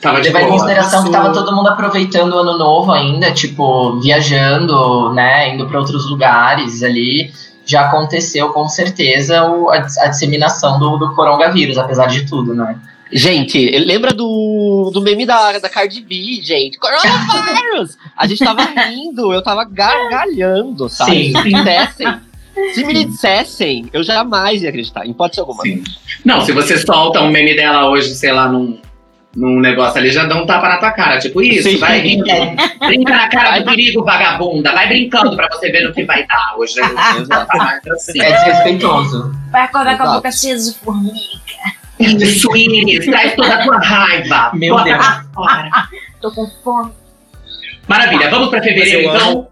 [0.00, 3.98] Tava de Levar em consideração que tava todo mundo aproveitando o ano novo ainda, tipo,
[4.00, 7.32] viajando, né, indo para outros lugares ali.
[7.64, 12.54] Já aconteceu com certeza o- a, dis- a disseminação do, do coronavírus, apesar de tudo,
[12.54, 12.78] né?
[13.10, 16.76] Gente, lembra do, do meme da, da Cardi B, gente?
[16.78, 17.96] Coronavirus!
[18.16, 21.32] A gente tava rindo, eu tava gargalhando, sabe?
[21.32, 21.32] Sim.
[21.32, 22.20] Se me dissessem,
[22.74, 25.62] se me dissessem, eu jamais ia acreditar, em hipótese alguma.
[25.62, 25.82] Sim.
[26.24, 28.78] Não, se você solta um meme dela hoje, sei lá, num,
[29.36, 31.18] num negócio ali, já dá um tapa na tua cara.
[31.20, 31.76] Tipo isso, Sim.
[31.76, 32.24] vai rindo.
[32.86, 34.72] Brinca na cara do perigo, vagabunda.
[34.72, 36.54] Vai brincando pra você ver no que vai dar.
[36.56, 36.74] Hoje
[37.54, 38.20] mais assim.
[38.20, 39.32] É desrespeitoso.
[39.52, 40.16] Vai acordar com a Exato.
[40.16, 41.16] boca cheia de formiga.
[41.98, 44.50] Isso, Iris, traz toda a tua raiva.
[44.54, 45.86] Meu Bota Deus.
[46.20, 46.92] Tô com fome.
[47.86, 49.48] Maravilha, vamos pra fevereiro então?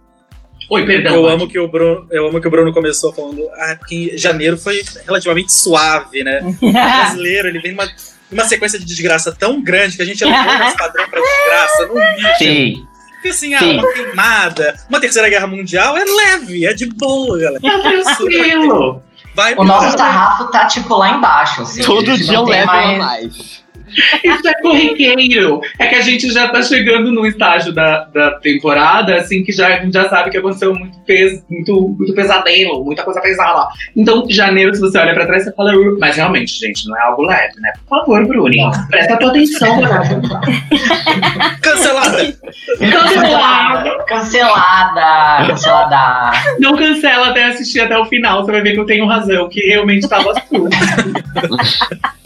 [0.70, 1.14] Oi, perdão.
[1.14, 1.34] Eu Mati.
[1.34, 4.82] amo que o Bruno, eu amo que o Bruno começou falando, ah, porque janeiro foi
[5.04, 6.40] relativamente suave, né?
[6.60, 7.86] O brasileiro, ele vem numa,
[8.34, 11.94] numa sequência de desgraça tão grande que a gente elevou esse padrão pra desgraça no
[11.94, 12.34] nível.
[12.38, 12.86] Sim.
[13.14, 17.60] Porque assim, ah, uma queimada, uma terceira guerra mundial é leve, é de boa, galera.
[17.60, 19.02] Tranquilo.
[19.34, 21.62] Vai O nosso sarrafo tá, tipo, lá embaixo.
[21.62, 23.63] Assim, Todo dia eu levo mais- a mais.
[24.24, 25.60] Isso é corriqueiro.
[25.78, 29.68] É que a gente já tá chegando num estágio da, da temporada, assim, que já,
[29.68, 33.68] a gente já sabe que aconteceu muito, pes, muito, muito pesadelo, muita coisa pesada.
[33.96, 35.72] Então, janeiro, se você olha pra trás, você fala.
[35.98, 37.72] Mas realmente, gente, não é algo leve, né?
[37.88, 39.80] Por favor, Bruninho, presta tua atenção.
[41.60, 42.36] Cancelada!
[42.78, 44.04] Cancelada.
[44.06, 45.46] Cancelada!
[45.46, 46.32] Cancelada!
[46.58, 49.60] Não cancela até assistir até o final, você vai ver que eu tenho razão, que
[49.60, 50.68] realmente tava tudo.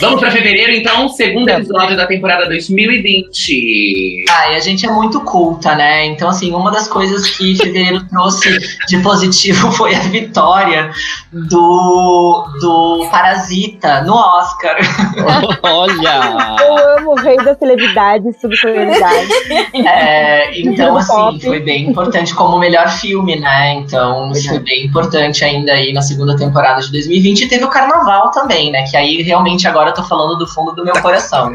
[0.00, 4.24] Vamos pra fevereiro, então, segundo episódio da temporada 2020.
[4.28, 6.06] Ah, e a gente é muito culta, né?
[6.06, 10.90] Então, assim, uma das coisas que fevereiro trouxe de positivo foi a vitória
[11.32, 14.76] do, do Parasita no Oscar.
[15.62, 16.56] Olha!
[16.60, 19.28] Eu amo o rei da celebridade e subcelebridade.
[19.84, 23.74] É, então, assim, foi bem importante como melhor filme, né?
[23.74, 27.42] Então, isso foi bem importante ainda aí na segunda temporada de 2020.
[27.42, 28.84] E teve o Carnaval também, né?
[28.84, 31.52] Que aí realmente agora eu tô falando do fundo do meu coração.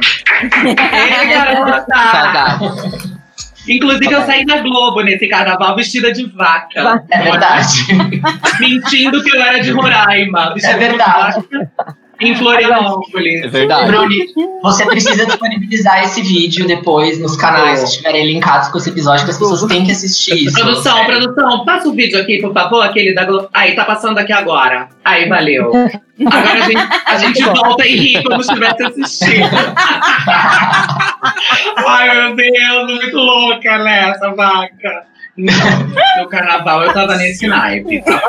[2.12, 3.10] Saudade.
[3.68, 7.04] Inclusive, eu saí da Globo nesse carnaval vestida de vaca.
[7.10, 7.86] É verdade.
[8.60, 10.54] Mentindo que eu era de Roraima.
[10.62, 11.46] É verdade.
[12.22, 13.44] Em Florianópolis.
[13.44, 13.92] É verdade.
[13.92, 14.18] Bruni,
[14.62, 19.32] você precisa disponibilizar esse vídeo depois nos canais que estiverem linkados com esse episódio, que
[19.32, 20.60] as pessoas têm que assistir isso.
[20.60, 23.48] Produção, produção, passa o vídeo aqui, por favor, aquele da Globo.
[23.54, 24.90] Aí, tá passando aqui agora.
[25.04, 25.72] Aí, valeu.
[26.20, 29.48] Agora a gente, a gente volta e ri como se tivesse assistindo.
[31.88, 35.06] Ai, meu Deus, muito louca, né, essa vaca.
[35.38, 35.54] Não,
[36.22, 38.04] no carnaval eu tava nesse naipe.
[38.04, 38.22] tá?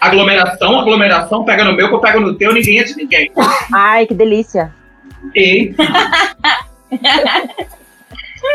[0.00, 3.30] Aglomeração, aglomeração, pega no meu, que eu pego no teu, ninguém é de ninguém.
[3.72, 4.72] Ai, que delícia.
[5.34, 5.74] E...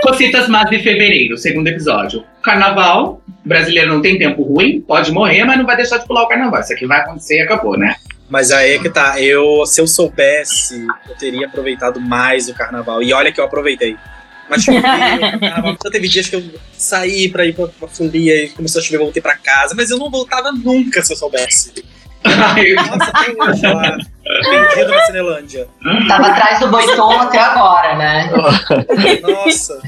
[0.02, 2.24] Cocitas más de fevereiro, segundo episódio.
[2.42, 6.28] Carnaval, brasileiro não tem tempo ruim, pode morrer, mas não vai deixar de pular o
[6.28, 6.60] carnaval.
[6.60, 7.96] Isso aqui vai acontecer e acabou, né?
[8.28, 13.04] Mas aí é que tá, eu, se eu soubesse, eu teria aproveitado mais o carnaval.
[13.04, 13.96] E olha que eu aproveitei.
[14.50, 14.84] Mas choveu, o
[15.40, 16.44] carnaval, já teve dias que eu
[16.78, 19.98] saí pra ir pra, pra folia e começou a chover, voltei pra casa, mas eu
[19.98, 21.74] não voltava nunca se eu soubesse.
[22.26, 25.68] Ai, Nossa, tem hoje lá, perdido na Cinelândia.
[26.08, 28.32] Tava atrás do boitom até agora, né?
[29.22, 29.80] Nossa.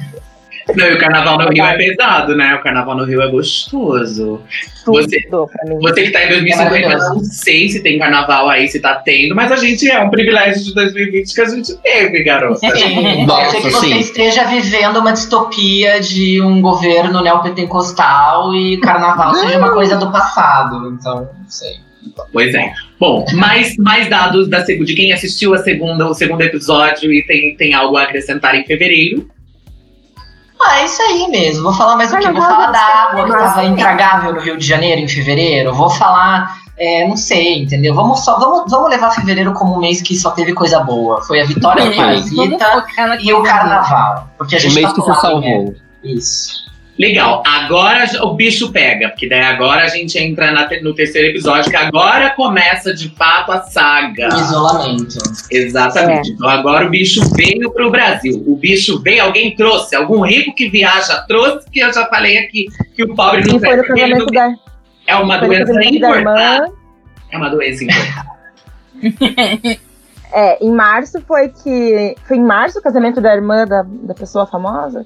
[0.75, 2.55] Não, e o carnaval no Rio é pesado, né?
[2.55, 4.41] O carnaval no Rio é gostoso.
[4.85, 5.79] Você, Tudo pra mim.
[5.79, 7.13] você que tá em 2050, maravilhoso.
[7.15, 10.63] não sei se tem carnaval aí, se tá tendo, mas a gente é um privilégio
[10.63, 12.59] de 2020 que a gente teve, garota.
[12.75, 13.99] Sim, Nossa, que você sim.
[13.99, 20.89] esteja vivendo uma distopia de um governo neopentecostal e carnaval seja uma coisa do passado.
[20.93, 21.87] Então, não sei.
[22.31, 22.71] Pois é.
[22.99, 27.55] Bom, mais, mais dados da, de quem assistiu a segunda, o segundo episódio e tem,
[27.55, 29.29] tem algo a acrescentar em fevereiro.
[30.59, 31.63] Ah, é isso aí mesmo.
[31.63, 32.31] Vou falar mais o quê?
[32.31, 35.73] Vou falar da água que estava intragável no Rio de Janeiro em fevereiro.
[35.73, 37.93] Vou falar, é, não sei, entendeu?
[37.93, 41.21] Vamos, só, vamos, vamos levar fevereiro como um mês que só teve coisa boa.
[41.23, 42.85] Foi a vitória do Parasita
[43.21, 44.29] e o carnaval.
[44.37, 45.15] Porque a O gente mês tá que né?
[45.15, 45.75] salvou.
[46.03, 46.66] Isso.
[46.97, 51.69] Legal, agora o bicho pega, porque daí agora a gente entra te- no terceiro episódio,
[51.69, 54.27] que agora começa de fato a saga.
[54.29, 55.17] Isolamento.
[55.51, 56.31] Exatamente.
[56.31, 58.43] Então agora o bicho veio pro Brasil.
[58.47, 62.65] O bicho veio, alguém trouxe, algum rico que viaja trouxe, que eu já falei aqui
[62.95, 63.75] que o pobre não foi
[64.07, 64.49] não- da,
[65.05, 66.71] É uma foi doença importada.
[67.31, 68.37] É uma doença importada.
[70.31, 72.15] É, em março foi que.
[72.27, 75.05] Foi em março o casamento da irmã da, da pessoa famosa?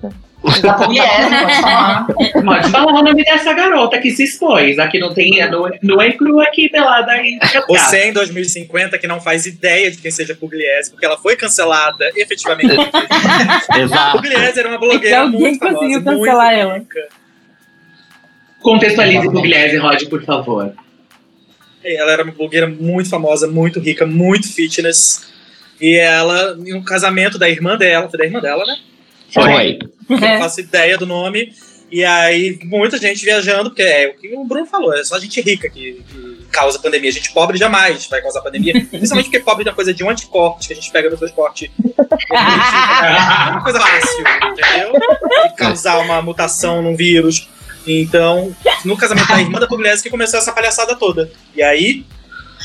[0.64, 2.08] Da Pugliese, pode falar.
[2.08, 4.80] Pode falar o nome dessa garota que se expôs.
[4.80, 5.48] Aqui não tem.
[5.52, 7.38] Não, não é cru aqui pelada aí.
[7.68, 12.12] Você em 2050 que não faz ideia de quem seja Pugliese, porque ela foi cancelada
[12.16, 12.74] efetivamente.
[13.78, 14.18] Exato.
[14.18, 16.78] Pugliese era uma blogueira alguém muito famosa, conseguiu muito cancelar ela.
[16.80, 17.08] rica.
[18.62, 20.74] Contextualize o Pugliese, Rod, por favor.
[21.84, 25.28] Ela era uma blogueira muito famosa, muito rica, muito fitness.
[25.80, 28.78] E ela, no casamento da irmã dela, foi da irmã dela, né?
[29.34, 29.80] Foi.
[30.10, 31.54] Eu não faço ideia do nome.
[31.92, 35.42] E aí, muita gente viajando, porque é o que o Bruno falou, é só gente
[35.42, 37.10] rica que, que causa pandemia.
[37.10, 38.74] A gente pobre jamais vai causar pandemia.
[38.90, 41.70] Principalmente porque pobre é uma coisa de um anticorte que a gente pega no transporte.
[42.32, 44.94] é uma coisa fácil, entendeu?
[45.50, 47.50] De causar uma mutação num vírus.
[47.88, 51.32] Então, no casamento da irmã da Pugliese que começou essa palhaçada toda.
[51.56, 52.06] E aí,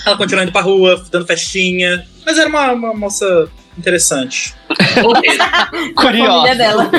[0.05, 2.07] ela continuou indo pra rua, dando festinha.
[2.24, 3.48] Mas era uma, uma moça
[3.79, 4.55] interessante.
[5.94, 6.55] Curiosa.
[6.55, 6.90] dela.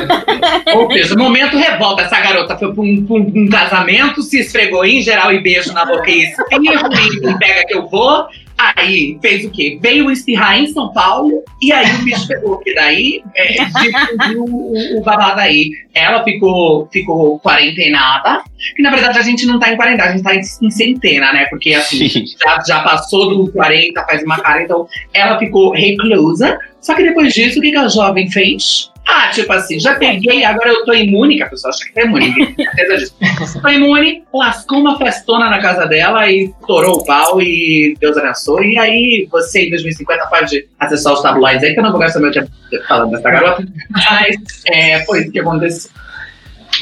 [0.76, 2.04] ou seja, momento revolta.
[2.04, 5.72] Essa garota foi pra um, pra um- um casamento, se esfregou em geral e beijo
[5.74, 8.28] na boca e e pega que eu vou.
[8.58, 9.78] Aí fez o quê?
[9.80, 12.58] Veio espirrar em São Paulo e aí o bicho pegou.
[12.58, 15.70] Que daí é, difundiu o, o babado aí.
[15.94, 18.44] Ela ficou, ficou quarentenada.
[18.76, 21.32] Que na verdade a gente não tá em quarentena, a gente tá em, em centena,
[21.32, 21.46] né?
[21.46, 22.26] Porque assim, Sim.
[22.44, 26.58] já, já passou do 40, faz uma cara, então ela ficou reclusa.
[26.88, 28.90] Só que depois disso, o que, que a jovem fez?
[29.06, 32.04] Ah, tipo assim, já peguei, agora eu tô imune, que a pessoa acha que tá
[32.04, 33.62] imune, tem certeza disso.
[33.62, 38.74] Tô imune, lascou uma festona na casa dela e estourou o pau e Deus abençoe.
[38.76, 42.22] E aí você em 2050 pode acessar os tabloides aí, que eu não vou gastar
[42.22, 42.50] meu tempo
[42.88, 43.66] falando dessa garota.
[43.90, 44.38] Mas
[44.72, 45.92] é, foi isso que aconteceu.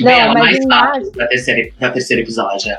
[0.01, 2.77] Não, Bela, mas mais março- da terceira, da terceira episódio.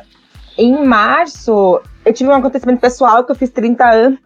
[0.56, 4.18] Em março, eu tive um acontecimento pessoal que eu fiz 30 anos.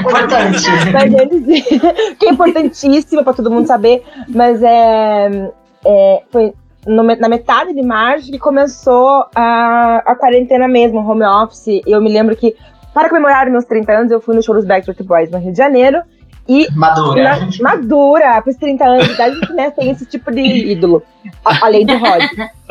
[0.00, 0.64] Importante.
[0.92, 1.70] Mas eles,
[2.18, 5.50] que é importantíssimo para todo mundo saber, mas é,
[5.84, 6.54] é, foi
[6.86, 11.66] no na metade de março que começou a, a quarentena mesmo, home office.
[11.66, 12.54] E eu me lembro que,
[12.92, 15.58] para comemorar meus 30 anos, eu fui no show dos Backstreet Boys no Rio de
[15.58, 16.02] Janeiro.
[16.46, 17.38] E Madura.
[17.38, 21.02] na, madura, pros 30 anos de idade, né, tem esse tipo de ídolo,
[21.44, 22.22] a- além do Rod.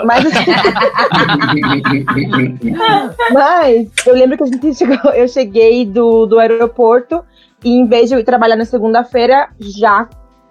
[0.05, 0.51] Mas, assim,
[3.33, 7.23] mas eu lembro que a gente chegou, eu cheguei do, do aeroporto
[7.63, 10.07] e em vez de eu ir trabalhar na segunda-feira, já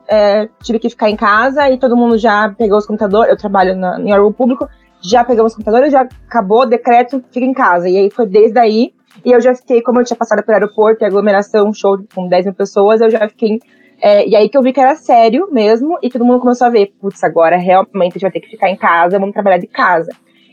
[0.08, 3.30] é, tive que ficar em casa e todo mundo já pegou os computadores.
[3.30, 4.68] Eu trabalho na, em órgão público,
[5.00, 7.88] já pegamos os computadores, já acabou o decreto, fica em casa.
[7.88, 8.92] E aí foi desde aí.
[9.24, 12.46] E eu já fiquei, como eu tinha passado pelo aeroporto e aglomeração, show com 10
[12.46, 13.60] mil pessoas, eu já fiquei.
[14.00, 16.70] é, e aí que eu vi que era sério mesmo, e todo mundo começou a
[16.70, 19.66] ver, putz, agora realmente a gente vai ter que ficar em casa, vamos trabalhar de
[19.68, 20.10] casa.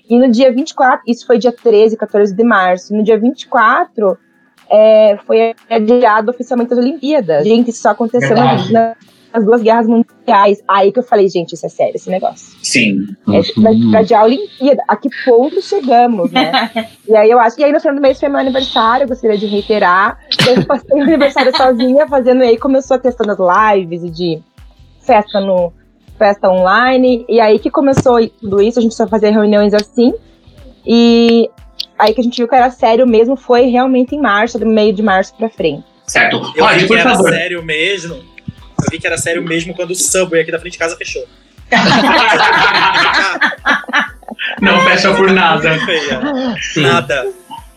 [0.10, 4.17] E no dia 24, isso foi dia 13, 14 de março, no dia 24,
[4.69, 7.43] é, foi adiado oficialmente as Olimpíadas.
[7.45, 8.36] Gente, isso só aconteceu
[8.72, 8.95] na-
[9.34, 10.62] nas duas guerras mundiais.
[10.68, 12.58] Aí que eu falei, gente, isso é sério, esse negócio.
[12.63, 13.08] Sim.
[13.28, 14.84] É, vai vai adiar a Olimpíada.
[14.88, 16.52] A que ponto chegamos, né?
[17.08, 17.60] e aí eu acho.
[17.60, 20.20] E aí no final do mês foi meu aniversário, eu gostaria de reiterar.
[20.48, 22.44] Eu passei o aniversário sozinha fazendo.
[22.44, 24.44] E aí começou a questão das lives e de
[25.02, 25.74] festa no
[26.18, 27.26] festa online.
[27.30, 30.13] E aí que começou tudo isso, a gente só fazia reuniões assim.
[30.86, 31.50] E
[31.98, 34.94] aí que a gente viu que era sério mesmo foi realmente em março, do meio
[34.94, 35.84] de março pra frente.
[36.06, 36.38] Certo.
[36.56, 37.30] Eu que por era favor.
[37.30, 38.18] sério mesmo.
[38.84, 41.26] Eu vi que era sério mesmo quando o Subway aqui da frente de casa fechou.
[44.62, 45.78] Não fecha por nada.
[46.74, 46.82] Sim.
[46.82, 47.28] Nada.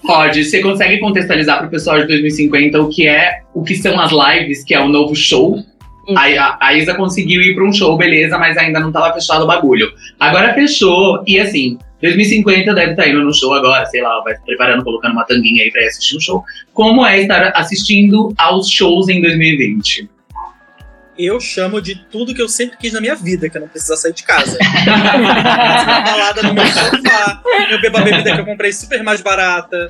[0.03, 0.45] Pode.
[0.45, 4.11] Você consegue contextualizar para o pessoal de 2050 o que é, o que são as
[4.11, 5.63] lives, que é o novo show?
[6.09, 6.19] Isso.
[6.19, 9.45] A, a, a Isa conseguiu ir para um show, beleza, mas ainda não estava fechado
[9.45, 9.93] o bagulho.
[10.19, 14.45] Agora fechou, e assim, 2050 deve estar indo no show agora, sei lá, vai se
[14.45, 16.45] preparando, colocando uma tanguinha aí para ir assistir um show.
[16.75, 20.11] Como é estar assistindo aos shows em 2020?
[21.19, 23.97] Eu chamo de tudo que eu sempre quis na minha vida, que eu não precisar
[23.97, 24.57] sair de casa.
[24.87, 29.89] uma balada no meu sofá, eu bebo a bebida que eu comprei super mais barata.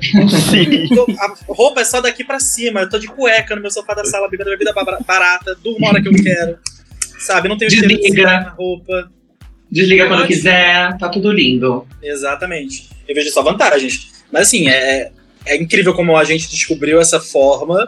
[0.51, 0.87] Sim.
[0.89, 2.81] Tô- a roupa é só daqui pra cima.
[2.81, 5.89] Eu tô de cueca no meu sofá da sala, bebendo bebida ba- barata, durmo a
[5.91, 6.57] hora que eu quero.
[7.19, 7.47] Sabe?
[7.47, 8.23] Não tenho cheiro de Desliga.
[8.41, 9.09] na roupa.
[9.71, 11.87] Desliga quando quiser, tá tudo lindo.
[12.01, 12.89] Exatamente.
[13.07, 14.11] Eu vejo só vantagens.
[14.31, 15.09] Mas assim, é,
[15.45, 17.87] é incrível como a gente descobriu essa forma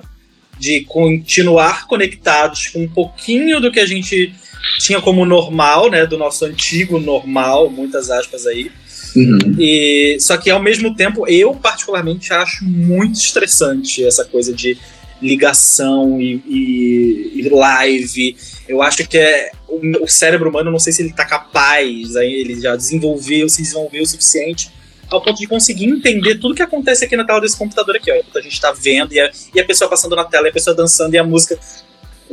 [0.60, 4.34] de continuar conectados com um pouquinho do que a gente
[4.80, 6.06] tinha como normal, né?
[6.06, 8.72] Do nosso antigo normal, muitas aspas aí.
[9.15, 9.56] Uhum.
[9.60, 14.78] E só que ao mesmo tempo, eu particularmente acho muito estressante essa coisa de
[15.22, 18.36] ligação e, e- e live.
[18.68, 22.34] Eu acho que é o, o cérebro humano, não sei se ele tá capaz, aí
[22.34, 24.70] ele já desenvolveu, se desenvolveu o suficiente
[25.10, 28.38] ao ponto de conseguir entender tudo que acontece aqui na tela desse computador aqui, ó.
[28.38, 30.76] A gente tá vendo e a, e a pessoa passando na tela, e a pessoa
[30.76, 31.58] dançando e a música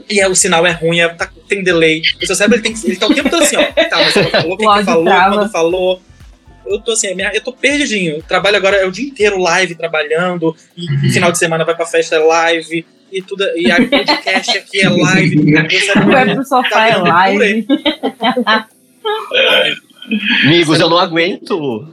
[0.09, 2.03] e aí o sinal é ruim, é- tá- tem delay.
[2.23, 3.63] O seu cérebro ele, tem, ele tá o tempo todo assim, ó.
[3.63, 5.35] Tá, mas ela falou, quem O que falou, trava.
[5.37, 6.03] quando falou.
[6.65, 8.17] Eu tô assim, eu tô perdidinho.
[8.17, 11.85] Eu trabalho agora, é o dia inteiro live trabalhando, e final de semana vai pra
[11.85, 13.45] festa é live, e tudo.
[13.57, 15.43] E aí o podcast aqui é live.
[15.81, 17.67] Cérebro, Vai pro sofá tá é live.
[20.47, 21.89] Amigos, eu não aguento.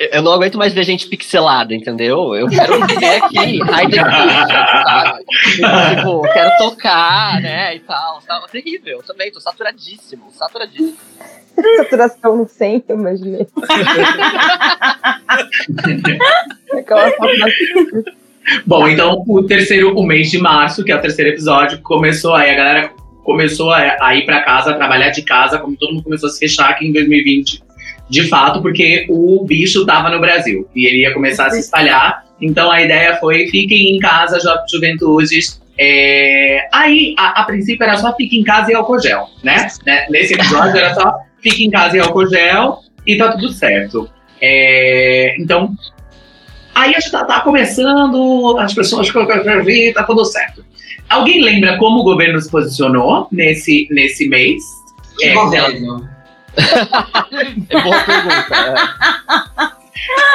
[0.00, 2.34] Eu não aguento mais ver gente pixelada, entendeu?
[2.34, 4.46] Eu quero ver aqui, high definition,
[4.82, 5.24] sabe?
[5.94, 8.22] Tipo, quero tocar, né, e tal.
[8.26, 10.96] Tá terrível, eu também, tô saturadíssimo, saturadíssimo.
[11.76, 13.46] Saturação no 100, eu imaginei.
[16.72, 17.12] Aquela
[18.66, 22.50] Bom, então o terceiro, o mês de março, que é o terceiro episódio, começou aí,
[22.50, 26.04] a galera começou a, a ir pra casa, a trabalhar de casa, como todo mundo
[26.04, 27.62] começou a se fechar aqui em 2020,
[28.10, 32.24] de fato, porque o bicho tava no Brasil e ele ia começar a se espalhar.
[32.40, 34.38] Então a ideia foi: fiquem em casa,
[34.70, 35.60] juventudes.
[35.78, 39.68] É, Aí, a, a princípio, era só fique em casa e álcool gel, né?
[39.86, 40.06] Né?
[40.10, 44.10] Nesse episódio era só fique em casa e álcool gel e tá tudo certo.
[44.42, 45.74] É, Então,
[46.74, 49.10] Aí a gente tá, tá começando, as pessoas
[49.64, 50.64] vir, tá tudo certo.
[51.08, 54.62] Alguém lembra como o governo se posicionou nesse, nesse mês?
[55.18, 56.08] Que É, governo?
[56.56, 58.92] É boa pergunta.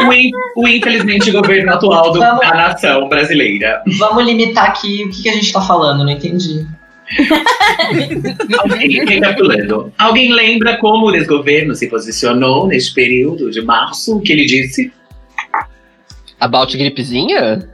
[0.08, 2.40] o, in- o infelizmente governo atual do- Vamos.
[2.42, 3.82] da nação brasileira.
[3.98, 6.66] Vamos limitar aqui o que, que a gente tá falando, não entendi.
[8.60, 14.18] Alguém, recapitulando, alguém lembra como o desgoverno se posicionou neste período de março?
[14.18, 14.92] O que ele disse?
[16.40, 17.70] About gripezinha?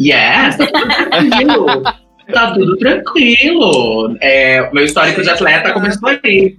[0.00, 1.82] Yes, tá tudo tranquilo.
[2.32, 4.16] tá tudo tranquilo.
[4.20, 6.56] É, o meu histórico de atleta começou aí.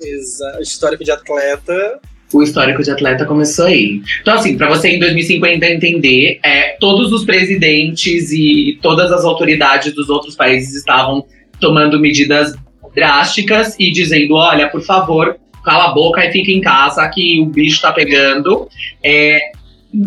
[0.00, 2.00] Exa- Histórico de atleta.
[2.32, 4.02] o histórico de atleta começou aí.
[4.20, 9.94] Então, assim, para você em 2050 entender, é, todos os presidentes e todas as autoridades
[9.94, 11.24] dos outros países estavam
[11.60, 12.54] tomando medidas
[12.94, 17.46] drásticas e dizendo: olha, por favor, cala a boca e fica em casa que o
[17.46, 18.68] bicho tá pegando.
[19.02, 19.38] É,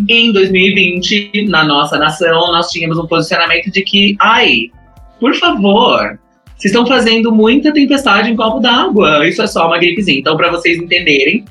[0.08, 4.70] em 2020, na nossa nação, nós tínhamos um posicionamento de que, ai,
[5.20, 6.20] por favor,
[6.62, 9.28] vocês estão fazendo muita tempestade em copo d'água.
[9.28, 10.20] Isso é só uma gripezinha.
[10.20, 11.44] Então, para vocês entenderem,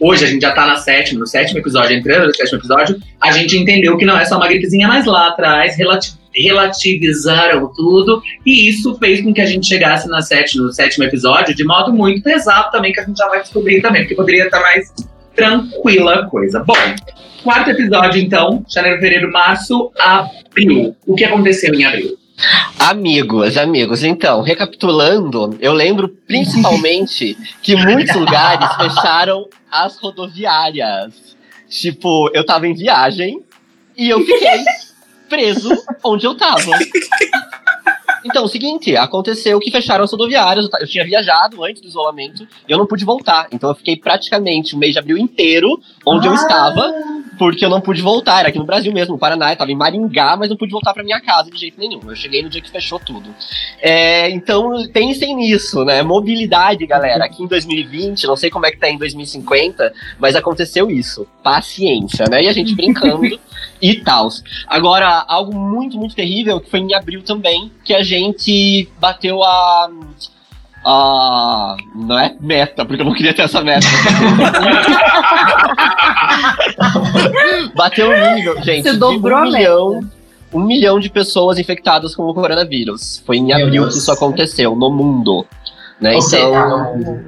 [0.00, 3.30] hoje a gente já tá na sétima, no sétimo episódio, entrando no sétimo episódio, a
[3.30, 8.20] gente entendeu que não é só uma gripezinha, mas lá atrás relati- relativizaram tudo.
[8.44, 11.92] E isso fez com que a gente chegasse na sétima, no sétimo episódio de modo
[11.92, 14.92] muito pesado também, que a gente já vai descobrir também, porque poderia estar mais
[15.36, 16.64] tranquila a coisa.
[16.64, 16.74] Bom,
[17.44, 20.96] quarto episódio, então, janeiro, fevereiro, março, abril.
[21.06, 22.18] O que aconteceu em abril?
[22.78, 31.14] Amigos, amigos, então, recapitulando, eu lembro principalmente que muitos lugares fecharam as rodoviárias.
[31.68, 33.42] Tipo, eu tava em viagem
[33.96, 34.64] e eu fiquei
[35.28, 35.70] preso
[36.04, 36.72] onde eu tava.
[38.24, 42.72] Então, o seguinte, aconteceu que fecharam as rodoviárias, eu tinha viajado antes do isolamento e
[42.72, 43.46] eu não pude voltar.
[43.52, 46.92] Então eu fiquei praticamente o mês de abril inteiro onde eu estava,
[47.38, 48.40] porque eu não pude voltar.
[48.40, 50.92] Era aqui no Brasil mesmo, no Paraná, eu tava em Maringá, mas não pude voltar
[50.92, 52.00] pra minha casa de jeito nenhum.
[52.06, 53.34] Eu cheguei no dia que fechou tudo.
[53.80, 56.02] É, então, pensem nisso, né?
[56.02, 57.24] Mobilidade, galera.
[57.24, 61.26] Aqui em 2020, não sei como é que tá em 2050, mas aconteceu isso.
[61.42, 62.42] Paciência, né?
[62.42, 63.38] E a gente brincando
[63.80, 64.28] e tal.
[64.66, 69.90] Agora, algo muito, muito terrível, que foi em abril também, que a gente bateu a.
[70.88, 73.84] a não é meta, porque eu não queria ter essa meta.
[77.74, 78.84] bateu um nível, gente.
[78.84, 79.58] Você dobrou um a meta.
[79.58, 80.00] milhão,
[80.54, 83.20] um milhão de pessoas infectadas com o coronavírus.
[83.26, 85.44] Foi em abril que isso aconteceu no mundo.
[86.00, 86.14] Né?
[86.14, 87.24] Ou seja, Então.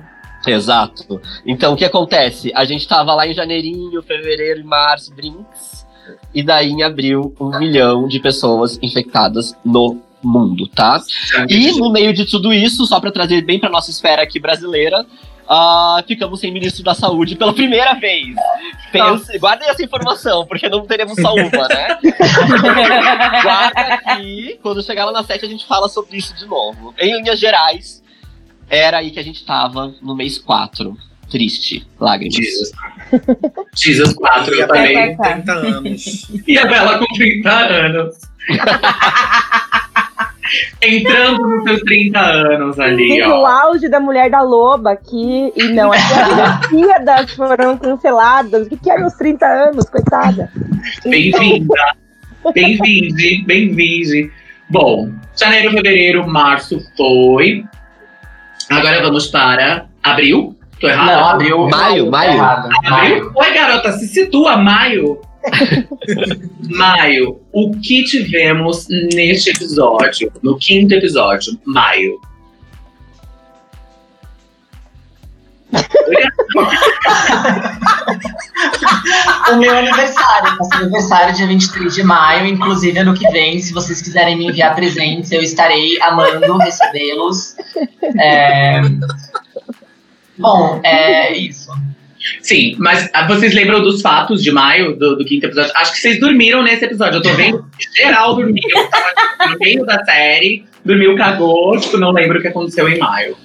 [0.47, 1.21] Exato.
[1.45, 2.53] Então, o que acontece?
[2.55, 5.85] A gente tava lá em janeirinho, fevereiro e março, drinks.
[6.33, 11.01] E daí, em abril, um milhão de pessoas infectadas no mundo, tá?
[11.49, 15.05] E no meio de tudo isso, só pra trazer bem pra nossa esfera aqui brasileira,
[15.49, 18.35] ah, ficamos sem ministro da saúde pela primeira vez.
[18.93, 21.99] Pense, guardem essa informação, porque não teremos só uma, né?
[23.43, 24.59] Guarda aqui.
[24.63, 26.95] Quando chegar lá na 7, a gente fala sobre isso de novo.
[26.99, 28.03] Em linhas gerais,
[28.69, 30.95] era aí que a gente tava no mês 4.
[31.31, 31.87] Triste.
[32.01, 32.35] Lágrimas.
[32.35, 32.73] Jesus.
[33.75, 34.95] Jesus 4 E a também.
[34.95, 36.29] Bela com 30 anos.
[36.47, 38.17] E a Bela com 30 anos.
[40.83, 43.47] Entrando nos seus 30 anos ali, Gente, o ó.
[43.47, 45.53] auge da mulher da loba aqui.
[45.57, 46.01] E não, as
[46.73, 48.67] Olimpíadas foram canceladas.
[48.67, 50.51] O que, que é meus 30 anos, coitada?
[51.05, 51.75] Bem-vinda.
[52.55, 54.31] Bem-vinde, bem-vinde.
[54.71, 57.65] Bom, janeiro, fevereiro, março foi.
[58.71, 60.57] Agora vamos para abril.
[60.81, 61.07] Tô errado?
[61.07, 61.69] Não, abril.
[61.69, 62.33] Maio, maio.
[62.33, 62.69] Errado.
[62.87, 63.33] Abril?
[63.35, 65.21] Oi, garota, se situa, maio.
[66.71, 67.41] Maio.
[67.53, 70.33] O que tivemos neste episódio?
[70.43, 72.21] No quinto episódio, maio.
[79.51, 84.01] O meu aniversário, nosso aniversário dia 23 de maio, inclusive ano que vem, se vocês
[84.01, 87.57] quiserem me enviar presentes, eu estarei amando recebê-los.
[88.19, 88.81] É...
[90.39, 91.71] Bom, é isso.
[92.43, 95.73] Sim, mas ah, vocês lembram dos fatos de maio, do, do quinto episódio?
[95.77, 97.19] Acho que vocês dormiram nesse episódio.
[97.19, 98.63] Eu tô vendo que geral dormiu.
[98.91, 101.79] Tava no meio da série, dormiu, cagou.
[101.79, 103.37] Tipo, não lembro o que aconteceu em maio.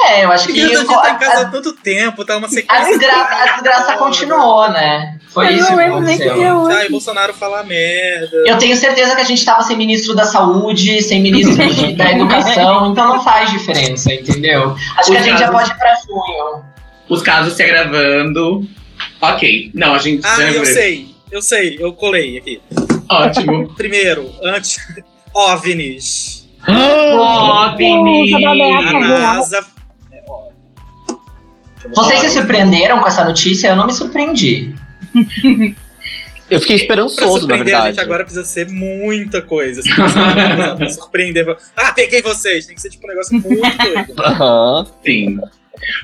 [0.00, 2.50] É, eu acho que a gente tá em casa há tanto tempo, tá uma a
[2.50, 2.98] sequência.
[2.98, 5.18] desgraça, a desgraça continuou, né?
[5.28, 6.66] Foi Eu isso não lembro nem que aconteceu.
[6.66, 6.76] deu.
[6.76, 8.36] Ai, Bolsonaro fala merda.
[8.46, 11.56] Eu tenho certeza que a gente tava sem ministro da saúde, sem ministro
[11.96, 14.76] da educação, então não faz diferença, entendeu?
[14.98, 16.71] Acho que a gente já pode ir pra junho.
[17.12, 18.66] Os casos se agravando.
[19.20, 19.70] Ok.
[19.74, 20.22] Não, a gente.
[20.26, 22.60] Ah, eu sei, eu sei, eu colei aqui.
[23.08, 23.72] Ótimo.
[23.76, 24.78] Primeiro, antes.
[25.34, 26.48] OVNIs.
[26.68, 28.30] OVNI.
[28.30, 29.00] Puta, A Uhum.
[29.00, 29.64] NASA.
[31.94, 33.68] Vocês se surpreenderam com essa notícia?
[33.68, 34.74] Eu não me surpreendi.
[36.48, 37.96] Eu fiquei Pra esperançoso, na surpreender a verdade.
[37.96, 39.80] gente agora precisa ser muita coisa.
[39.80, 39.90] Assim,
[40.76, 41.56] pra surpreender.
[41.76, 42.66] Ah, peguei vocês.
[42.66, 43.50] Tem que ser tipo um negócio muito
[43.82, 44.14] doido.
[44.22, 44.86] Aham.
[45.04, 45.38] Sim.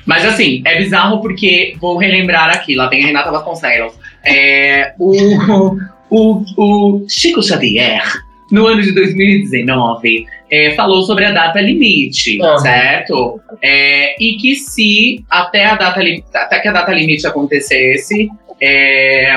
[0.05, 3.93] Mas assim, é bizarro porque, vou relembrar aqui, lá tem a Renata Vasconcelos.
[4.25, 5.77] É, o,
[6.09, 8.03] o, o Chico Xavier,
[8.51, 12.57] no ano de 2019, é, falou sobre a data limite, Ah.
[12.57, 13.39] certo?
[13.61, 16.01] É, e que se até, a data,
[16.33, 18.29] até que a data limite acontecesse.
[18.61, 19.35] É,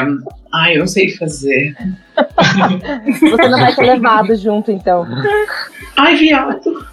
[0.52, 1.76] ai, eu não sei fazer.
[3.20, 5.06] Você não vai ser levado junto, então.
[5.96, 6.86] Ai, viado.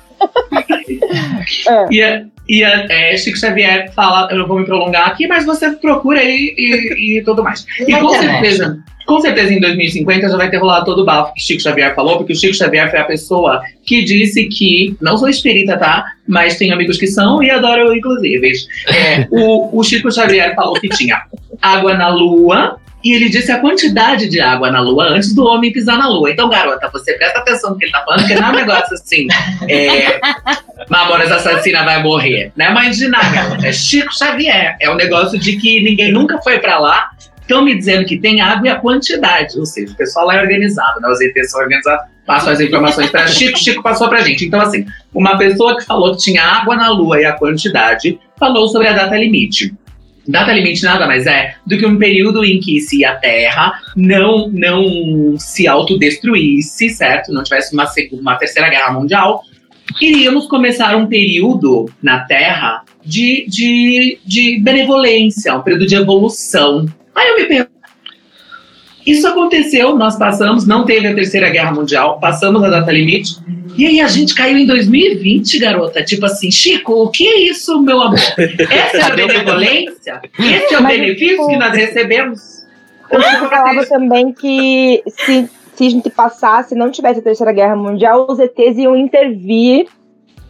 [1.67, 1.87] É.
[1.91, 5.45] E, a, e a, é, Chico Xavier fala, eu não vou me prolongar aqui, mas
[5.45, 7.65] você procura aí e, e tudo mais.
[7.79, 11.41] E com certeza, com certeza em 2050 já vai ter rolado todo o bafo que
[11.41, 15.27] Chico Xavier falou, porque o Chico Xavier foi a pessoa que disse que, não sou
[15.27, 16.05] espírita, tá?
[16.27, 18.51] Mas tenho amigos que são e adoro, inclusive.
[18.87, 21.23] É, o, o Chico Xavier falou que tinha
[21.61, 22.78] água na lua.
[23.03, 26.29] E ele disse a quantidade de água na lua antes do homem pisar na lua.
[26.31, 28.93] Então, garota, você presta atenção no que ele tá falando, porque não é um negócio
[28.93, 29.27] assim.
[29.69, 30.19] É,
[30.89, 32.51] Mamonas assassina vai morrer.
[32.57, 34.75] Não é mãe de nada, é Chico Xavier.
[34.81, 37.09] É um negócio de que ninguém nunca foi pra lá.
[37.41, 39.57] Estão me dizendo que tem água e a quantidade.
[39.57, 41.09] Ou seja, o pessoal lá é organizado, né?
[41.09, 44.45] Os ETs são organizados, passam as informações para Chico, Chico passou pra gente.
[44.45, 48.67] Então, assim, uma pessoa que falou que tinha água na lua e a quantidade, falou
[48.67, 49.73] sobre a data limite.
[50.29, 54.47] Data limite nada mais é do que um período em que se a Terra não,
[54.49, 57.33] não se autodestruísse, certo?
[57.33, 59.41] Não tivesse uma, uma terceira guerra mundial,
[59.99, 66.85] iríamos começar um período na Terra de, de, de benevolência, um período de evolução.
[67.15, 67.68] Aí eu me.
[69.05, 73.37] Isso aconteceu, nós passamos, não teve a terceira guerra mundial, passamos a data limite,
[73.77, 76.03] e aí a gente caiu em 2020, garota.
[76.03, 78.19] Tipo assim, Chico, o que é isso, meu amor?
[78.69, 80.21] Essa é a benevolência?
[80.37, 82.63] Esse é o Mas, benefício tipo, que nós recebemos?
[83.11, 87.75] O Chico falava também que se, se a gente passasse, não tivesse a Terceira Guerra
[87.75, 89.87] Mundial, os ETs iam intervir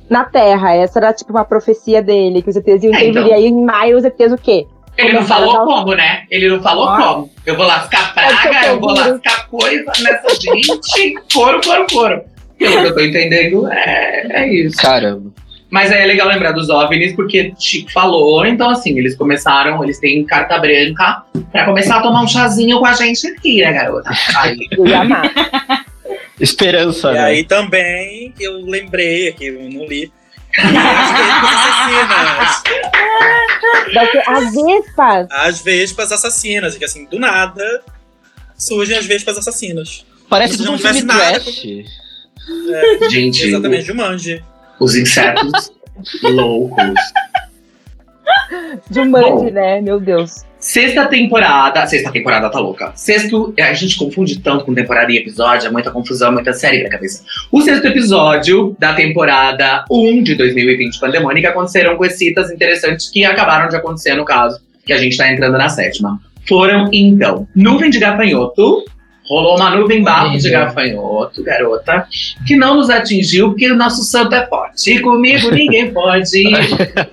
[0.10, 0.74] na Terra.
[0.74, 3.10] Essa era tipo uma profecia dele, que os ETs iam É, intervir.
[3.12, 3.28] então.
[3.28, 4.66] E aí em maio os ETs o quê?
[5.00, 6.24] Ele não falou a dar- como, né?
[6.30, 6.98] Ele não falou Ah.
[6.98, 7.32] como.
[7.46, 11.16] Eu vou lascar ser praga, eu vou lascar coisa nessa gente.
[11.34, 12.22] Couro, couro, couro.
[12.58, 14.78] Pelo que eu tô entendendo, é, é isso.
[14.78, 15.32] Caramba.
[15.70, 20.00] Mas aí é legal lembrar dos OVNIs, porque Chico falou, então assim, eles começaram, eles
[20.00, 21.22] têm carta branca
[21.52, 24.10] pra começar a tomar um chazinho com a gente aqui, né, garota?
[24.38, 24.58] Aí.
[26.40, 27.20] Esperança, E né?
[27.20, 30.12] aí também eu lembrei aqui, eu não li.
[30.58, 30.72] As
[31.12, 32.64] vespas assassinas.
[33.94, 35.28] Vai ser as Vespas.
[35.32, 36.76] As vespas assassinas.
[36.76, 37.82] E que assim, do nada
[38.58, 40.06] surgem as vespas assassinas.
[40.28, 41.64] Parece tudo um filme nada, trash.
[43.10, 44.44] gente, Exatamente, Jumanji.
[44.80, 45.72] os insetos
[46.24, 46.94] loucos.
[48.92, 49.52] Jumanji, Bom.
[49.52, 49.82] né?
[49.82, 50.46] Meu Deus.
[50.60, 51.86] Sexta temporada.
[51.88, 52.92] Sexta temporada tá louca.
[52.96, 53.54] Sexto.
[53.60, 57.24] A gente confunde tanto com temporada e episódio, é muita confusão, muita série na cabeça.
[57.52, 63.76] O sexto episódio da temporada 1 de 2020 Pandemônica aconteceram coisitas interessantes que acabaram de
[63.78, 66.20] acontecer no caso, que a gente tá entrando na sétima.
[66.48, 68.84] Foram, então, nuvem de gafanhoto.
[69.30, 70.52] Rolou uma nuvem bafo de Horrível.
[70.52, 72.08] gafanhoto, garota,
[72.48, 74.92] que não nos atingiu porque o nosso santo é forte.
[74.96, 76.44] E comigo ninguém pode.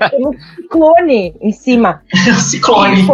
[0.71, 2.03] Clone em cima.
[2.41, 3.07] Ciclone.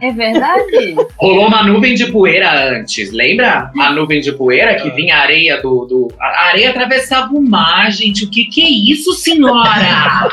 [0.00, 0.94] É verdade?
[1.16, 3.70] Rolou uma nuvem de poeira antes, lembra?
[3.80, 5.86] A nuvem de poeira que vinha a areia do.
[5.86, 8.24] do- a areia atravessava o mar, gente.
[8.24, 10.28] O que, que é isso, senhora?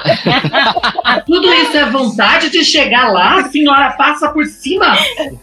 [1.26, 3.40] Tudo isso é vontade de chegar lá?
[3.40, 4.96] A senhora passa por cima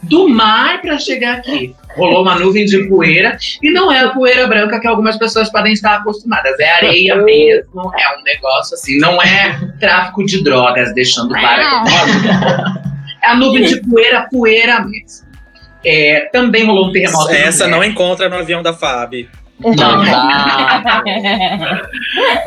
[0.03, 1.75] do mar para chegar aqui.
[1.97, 5.73] Rolou uma nuvem de poeira e não é a poeira branca que algumas pessoas podem
[5.73, 11.31] estar acostumadas, é areia mesmo, é um negócio assim, não é tráfico de drogas, deixando
[11.31, 11.63] claro.
[13.23, 15.27] É a nuvem de poeira, poeira mesmo.
[15.85, 17.31] É, também rolou um terremoto.
[17.33, 19.29] Essa não encontra no avião da FAB.
[19.59, 21.03] Não dá.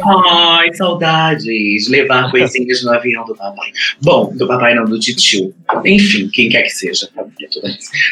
[0.05, 1.89] Ai, saudades.
[1.89, 3.71] Levar coisinhas no avião do papai.
[4.01, 5.53] Bom, do papai não, do titio.
[5.85, 7.09] Enfim, quem quer que seja.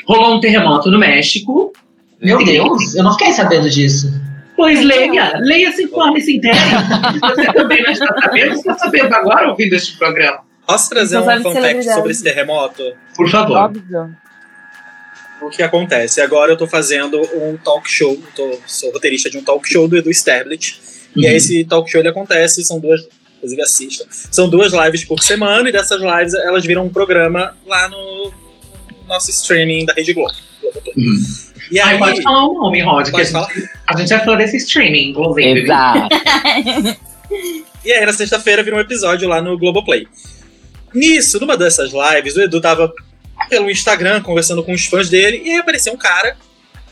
[0.08, 1.72] Rolou um terremoto no México.
[2.22, 4.12] Meu Deus, eu não fiquei sabendo disso.
[4.56, 6.58] Pois leia, leia, se informe, se intere.
[7.22, 10.40] Você também não está sabendo, está sabendo agora ouvindo este programa.
[10.66, 12.84] Posso trazer um Então, fun fact sobre esse terremoto?
[13.16, 13.58] Por favor.
[13.58, 14.10] Óbvio.
[15.42, 16.20] O que acontece?
[16.22, 19.88] Agora eu tô fazendo um talk show, eu tô, sou roteirista de um talk show
[19.88, 20.80] do Edu Sterblit.
[21.16, 21.28] E Uhum.
[21.30, 23.08] aí esse talk show ele acontece, são duas,
[23.38, 27.88] inclusive assistam, são duas lives por semana e dessas lives elas viram um programa lá
[27.90, 28.32] no
[29.08, 30.34] nosso streaming da Rede Globo.
[30.62, 30.94] Globoplay.
[30.98, 31.24] Uhum.
[31.72, 33.50] E Ai, aí, pode falar o nome, Rod, que a pode gente, falar?
[33.88, 35.62] a gente é fã desse streaming, inclusive.
[35.62, 36.08] Exato.
[37.84, 40.08] E aí na sexta-feira virou um episódio lá no Globoplay.
[40.94, 42.92] Nisso, numa dessas lives, o Edu tava
[43.50, 46.36] pelo Instagram conversando com os fãs dele, e aí apareceu um cara,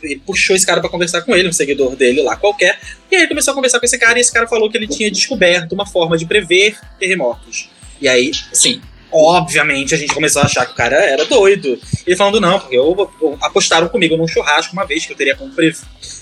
[0.01, 2.79] ele puxou esse cara pra conversar com ele, um seguidor dele lá qualquer,
[3.11, 4.87] e aí ele começou a conversar com esse cara, e esse cara falou que ele
[4.87, 7.69] tinha descoberto uma forma de prever terremotos.
[8.01, 8.81] E aí, assim,
[9.11, 11.79] obviamente a gente começou a achar que o cara era doido.
[12.05, 15.35] Ele falando, não, porque eu, eu- apostaram comigo num churrasco uma vez que eu teria
[15.35, 15.77] como prever,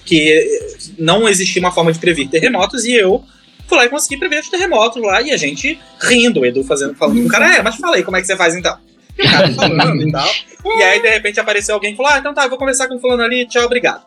[0.06, 0.60] que
[0.98, 3.24] não existia uma forma de prever terremotos, e eu
[3.68, 6.96] fui lá e consegui prever os terremotos lá, e a gente rindo, o Edu fazendo,
[6.96, 8.78] falando o cara, é, mas fala aí, como é que você faz então?
[9.18, 10.30] E o cara falando e tal.
[10.66, 12.96] E aí, de repente, apareceu alguém e falou: Ah, então tá, eu vou conversar com
[12.96, 14.02] o fulano ali, tchau, obrigado.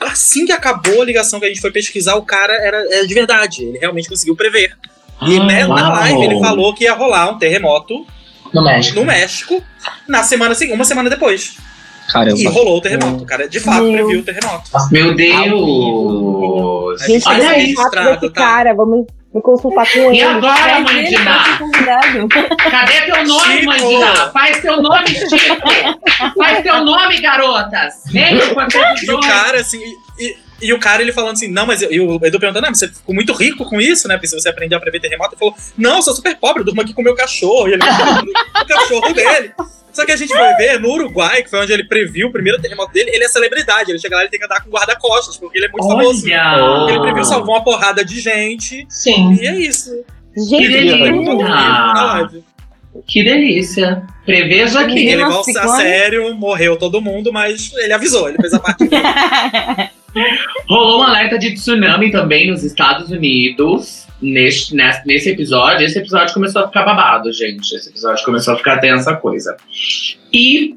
[0.00, 3.14] Assim que acabou a ligação que a gente foi pesquisar, o cara era, era de
[3.14, 3.64] verdade.
[3.64, 4.76] Ele realmente conseguiu prever.
[5.22, 8.04] E Ah, né, na live ele falou que ia rolar um terremoto
[8.52, 8.98] No México.
[8.98, 9.62] no México
[10.08, 11.56] na semana seguinte, uma semana depois.
[12.12, 12.36] Caramba.
[12.36, 13.22] E rolou o terremoto.
[13.22, 13.92] O cara de fato Meu.
[13.92, 14.68] previu o terremoto.
[14.90, 17.02] Meu Deus!
[17.06, 18.30] Gente Olha desse tá?
[18.34, 20.18] cara, vamos me consultar com ele.
[20.18, 21.58] E agora, mãe de Ná?
[22.70, 23.66] Cadê teu nome, Chico.
[23.66, 24.30] mãe de Ná?
[24.30, 26.36] Faz teu nome, Chico!
[26.36, 28.02] Faz teu nome, garotas!
[28.06, 29.80] Vem, quanto E o cara, assim,
[30.18, 32.70] e, e o cara ele falando assim, não, mas eu- e o Edu perguntando, não,
[32.70, 34.14] mas você ficou muito rico com isso, né?
[34.14, 36.64] Porque se você aprender a prever terremoto, ele falou, não, eu sou super pobre, eu
[36.64, 37.82] durmo aqui com o meu cachorro, e ele
[38.62, 39.52] o cachorro dele.
[39.92, 42.58] Só que a gente foi ver no Uruguai, que foi onde ele previu o primeiro
[42.58, 43.90] terremoto dele, ele é celebridade.
[43.90, 46.24] Ele chega lá e tem que andar com guarda-costas, porque ele é muito famoso.
[46.26, 46.90] Olha!
[46.92, 48.86] Ele previu, salvou uma porrada de gente.
[48.88, 49.34] Sim.
[49.34, 49.90] E é isso.
[50.34, 51.34] Que Gente, delícia!
[51.44, 52.42] Na live.
[53.06, 54.02] Que delícia!
[54.24, 55.06] Preveja aqui.
[55.08, 59.02] ele volta a sério, morreu todo mundo, mas ele avisou, ele fez a parte dele.
[60.68, 64.06] Rolou um alerta de tsunami também nos Estados Unidos.
[64.20, 67.74] Neste, nesse, nesse episódio, esse episódio começou a ficar babado, gente.
[67.74, 69.56] Esse episódio começou a ficar tensa coisa.
[70.32, 70.76] E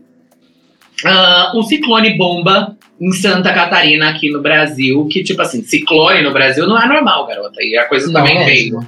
[1.06, 6.32] ah, um ciclone bomba em Santa Catarina, aqui no Brasil, que, tipo assim, ciclone no
[6.32, 7.62] Brasil não é normal, garota.
[7.62, 8.80] E a coisa Não também é veio.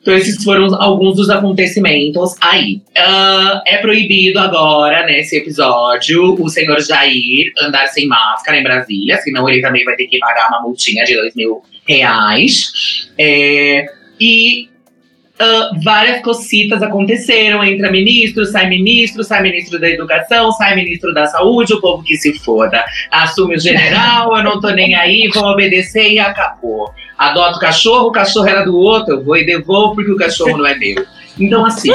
[0.00, 2.80] Então, esses foram alguns dos acontecimentos aí.
[2.96, 9.48] Ah, é proibido agora, nesse episódio, o senhor Jair andar sem máscara em Brasília, senão
[9.48, 13.10] ele também vai ter que pagar uma multinha de dois mil reais.
[13.18, 13.86] É,
[14.18, 14.70] e
[15.40, 17.64] ah, várias cocitas aconteceram.
[17.64, 22.14] Entra ministro, sai ministro, sai ministro da educação, sai ministro da saúde, o povo que
[22.16, 22.84] se foda.
[23.10, 26.92] Assume o general, eu não tô nem aí, vou obedecer e acabou.
[27.20, 30.56] Adoto o cachorro, o cachorro era do outro, eu vou e devolvo porque o cachorro
[30.56, 31.04] não é meu.
[31.38, 31.92] Então, assim,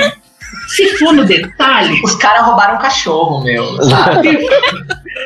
[0.67, 3.81] se for no detalhe, Os caras roubaram um cachorro, meu.
[3.81, 4.37] sabe?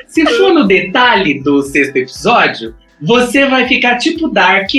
[0.07, 4.69] se for no detalhe do sexto episódio, você vai ficar tipo Dark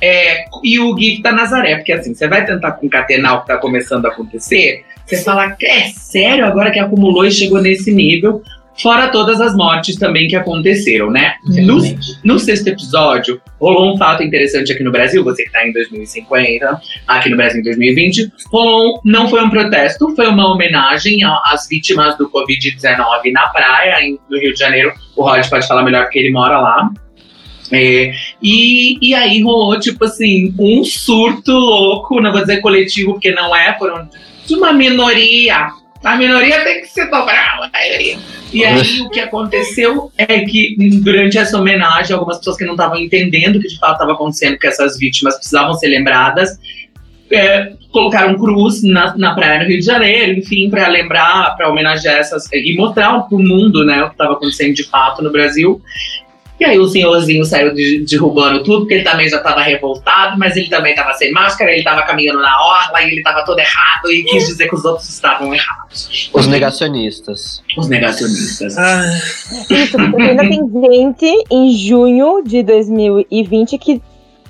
[0.00, 1.76] é, e o Gif da Nazaré.
[1.76, 5.88] Porque assim, você vai tentar concatenar o que tá começando a acontecer, você fala, é
[5.88, 8.42] sério agora que acumulou e chegou nesse nível?
[8.78, 11.34] Fora todas as mortes também que aconteceram, né?
[11.44, 11.78] No,
[12.24, 16.80] no sexto episódio, rolou um fato interessante aqui no Brasil, você que tá em 2050,
[17.06, 18.32] aqui no Brasil em 2020.
[18.50, 24.18] Rolou, não foi um protesto, foi uma homenagem às vítimas do Covid-19 na praia, em-
[24.30, 24.92] no Rio de Janeiro.
[25.16, 26.88] O Rod pode falar melhor porque ele mora lá.
[27.72, 28.12] É,
[28.42, 33.54] e, e aí rolou, tipo assim, um surto louco, não vou dizer coletivo, porque não
[33.54, 34.08] é, foram
[34.46, 35.68] de uma minoria.
[36.02, 38.16] A minoria tem que se dobrar, a maioria.
[38.52, 42.98] E aí o que aconteceu é que durante essa homenagem, algumas pessoas que não estavam
[42.98, 46.58] entendendo o que de fato estava acontecendo, que essas vítimas precisavam ser lembradas,
[47.30, 52.16] é, colocaram cruz na, na praia no Rio de Janeiro, enfim, para lembrar, para homenagear
[52.16, 55.80] essas e mostrar para o mundo, né, o que estava acontecendo de fato no Brasil.
[56.60, 60.54] E aí o senhorzinho saiu de- derrubando tudo, porque ele também já estava revoltado, mas
[60.56, 64.12] ele também estava sem máscara, ele estava caminhando na orla e ele estava todo errado
[64.12, 66.30] e quis dizer que os outros estavam errados.
[66.34, 67.62] Os negacionistas.
[67.78, 68.76] Os negacionistas.
[68.76, 69.02] Ah,
[69.70, 74.02] Isso, porque ainda tem gente em junho de 2020 que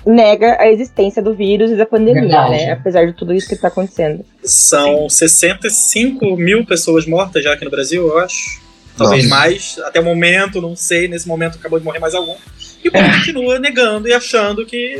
[0.05, 2.51] nega a existência do vírus e da pandemia, Verdade.
[2.51, 2.71] né?
[2.73, 4.25] Apesar de tudo isso que tá acontecendo.
[4.43, 8.60] são 65 mil pessoas mortas já aqui no Brasil, eu acho.
[8.97, 9.35] Talvez Nossa.
[9.35, 9.79] mais.
[9.85, 11.07] Até o momento, não sei.
[11.07, 12.35] Nesse momento acabou de morrer mais algum.
[12.83, 13.17] E o povo É.
[13.17, 14.95] continua negando e achando que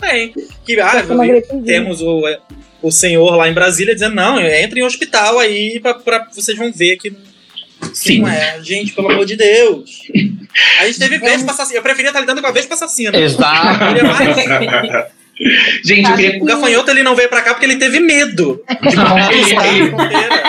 [0.00, 0.32] tem.
[0.64, 1.04] Que, ah,
[1.64, 2.22] temos o,
[2.82, 6.72] o senhor lá em Brasília dizendo: não, entre em hospital aí pra, pra vocês vão
[6.72, 7.12] ver que
[7.92, 8.20] Sim.
[8.22, 9.90] Não é, gente, pelo amor de Deus.
[10.80, 11.78] A gente teve Vespa assassina.
[11.78, 13.14] Eu preferia estar lidando com a Vespa assassina.
[13.18, 13.78] Exato.
[13.86, 14.36] Queria mais.
[15.84, 16.42] Gente, eu queria.
[16.42, 19.32] O gafanhoto ele não veio pra cá porque ele teve medo de conquistar
[19.74, 19.92] Ele-.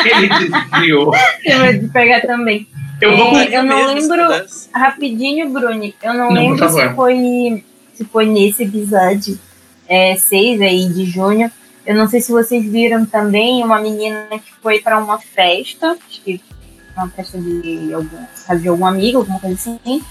[0.05, 1.11] Ele desviou.
[1.43, 2.67] Eu vou de pegar também.
[3.01, 3.37] Eu vou.
[3.37, 4.69] É, eu não lembro- pudesse.
[4.73, 5.95] Rapidinho, Bruni.
[6.01, 9.37] Eu não, Não, lembro se foi, se foi nesse episódio
[10.17, 11.51] 6 aí de junho.
[11.85, 16.21] Eu não sei se vocês viram também uma menina que foi para uma festa, acho
[16.23, 16.41] que
[16.97, 20.01] uma festa de algum, de algum amigo, alguma coisa assim.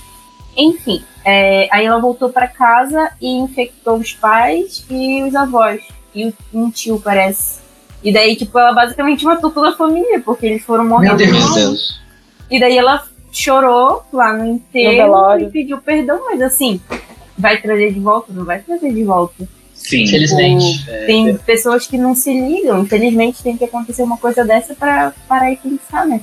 [0.57, 5.81] Enfim, é, aí ela voltou para casa e infectou os pais e os avós.
[6.15, 7.59] E o- um tio, parece.
[8.05, 12.01] E daí, tipo, ela basicamente matou toda a família, porque eles foram morrer Meu Deus.
[12.51, 16.81] E daí ela chorou lá no No enterro e pediu perdão, mas assim,
[17.37, 18.33] vai trazer de volta?
[18.33, 19.49] Não vai trazer de volta.
[19.75, 20.05] Sim.
[20.05, 20.87] Infelizmente.
[21.07, 25.53] Tem pessoas que não se ligam, infelizmente tem que acontecer uma coisa dessa pra parar
[25.53, 26.21] e pensar, né?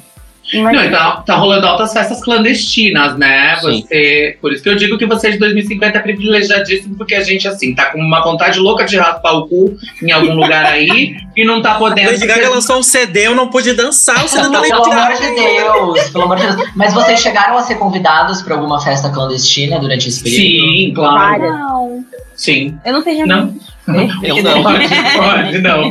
[0.54, 0.86] Não, Imagina.
[0.86, 3.56] e tá, tá rolando altas festas clandestinas, né?
[3.58, 3.82] Sim.
[3.82, 7.48] Você, por isso que eu digo que você de 2050 é privilegiadíssimo, porque a gente,
[7.48, 11.46] assim, tá com uma vontade louca de raspar o cu em algum lugar aí e
[11.46, 12.12] não tá podendo.
[12.12, 15.36] Lady Gaga lançou um CD, eu não pude dançar, o CD tá Pelo amor de
[15.36, 16.70] Deus, pelo amor de Deus.
[16.76, 20.42] Mas vocês chegaram a ser convidados para alguma festa clandestina durante esse período?
[20.42, 21.18] Sim, claro.
[21.18, 21.52] Várias.
[21.52, 22.78] Não, Sim.
[22.84, 23.54] eu não tenho Não.
[23.92, 24.24] Amigos.
[24.24, 24.64] Eu não.
[24.64, 24.88] Pode,
[25.18, 25.82] pode, não.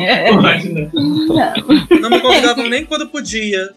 [0.42, 0.90] Pode, não.
[0.92, 2.00] Não.
[2.00, 3.70] Não me convidavam nem quando podia.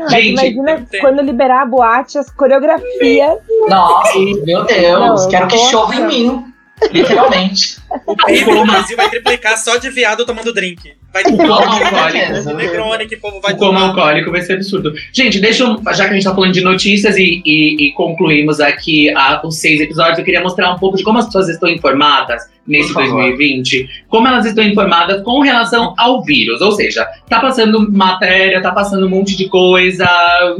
[0.00, 3.38] Mas Gente, imagina tem- quando liberar a boate, as coreografias.
[3.68, 6.44] Nossa, meu Deus, Não, quero que chova em mim.
[6.92, 7.76] Literalmente.
[8.06, 10.92] O PIB do Brasil vai triplicar só de viado tomando drink.
[11.12, 12.52] Vai ter coma um alcoólico.
[12.56, 14.92] Negrônica, o povo vai o alcoólico vai ser absurdo.
[15.12, 18.60] Gente, deixa eu, já que a gente tá falando de notícias e, e- e concluímos
[18.60, 21.68] aqui a- os seis episódios, eu queria mostrar um pouco de como as pessoas estão
[21.68, 23.22] informadas nesse Por favor.
[23.22, 26.60] 2020, como elas estão informadas com relação ao vírus.
[26.60, 30.06] Ou seja, tá passando matéria, tá passando um monte de coisa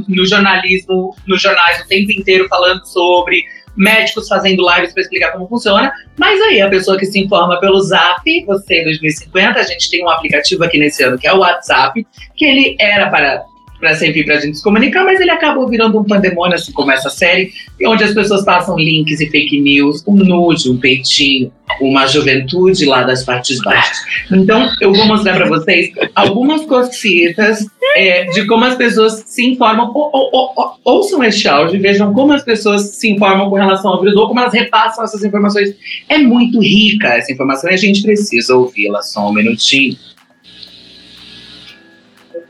[0.08, 3.44] no jornalismo, nos jornais o tempo inteiro falando sobre
[3.80, 5.90] médicos fazendo lives para explicar como funciona.
[6.18, 10.04] Mas aí a pessoa que se informa pelo Zap, você em 2050, a gente tem
[10.04, 12.06] um aplicativo aqui nesse ano que é o WhatsApp,
[12.36, 13.42] que ele era para
[13.80, 17.08] para sempre pra gente se comunicar, mas ele acabou virando um pandemônio, assim como essa
[17.08, 17.50] série,
[17.86, 21.50] onde as pessoas passam links e fake news, um nude, um peitinho,
[21.80, 23.96] uma juventude lá das partes baixas.
[24.30, 27.64] Então, eu vou mostrar para vocês algumas cositas
[27.96, 29.90] é, de como as pessoas se informam.
[29.94, 33.92] Ou- ou- ou- ouçam este áudio e vejam como as pessoas se informam com relação
[33.92, 35.74] ao vírus, ou como elas repassam essas informações.
[36.08, 39.96] É muito rica essa informação e a gente precisa ouvi-la só um minutinho.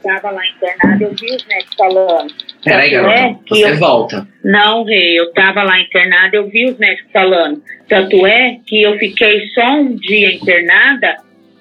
[0.03, 2.35] Eu estava lá internada, eu vi os médicos falando.
[2.65, 4.29] Peraí, garota, é que você eu- volta.
[4.45, 7.63] Não, Rei, eu estava lá internada, eu vi os médicos falando.
[7.89, 11.17] Tanto é que eu fiquei só um dia internada,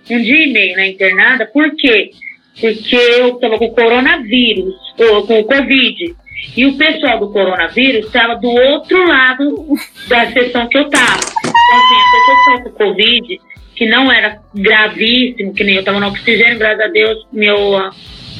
[0.09, 2.11] um dia e meio na internada, por quê?
[2.59, 6.15] Porque eu estava com coronavírus, ou com o Covid.
[6.55, 9.67] E o pessoal do coronavírus estava do outro lado
[10.07, 11.19] da sessão que eu estava.
[11.19, 13.39] Então, assim, a pessoa com Covid,
[13.75, 17.57] que não era gravíssimo, que nem eu estava no oxigênio, graças a Deus, meu,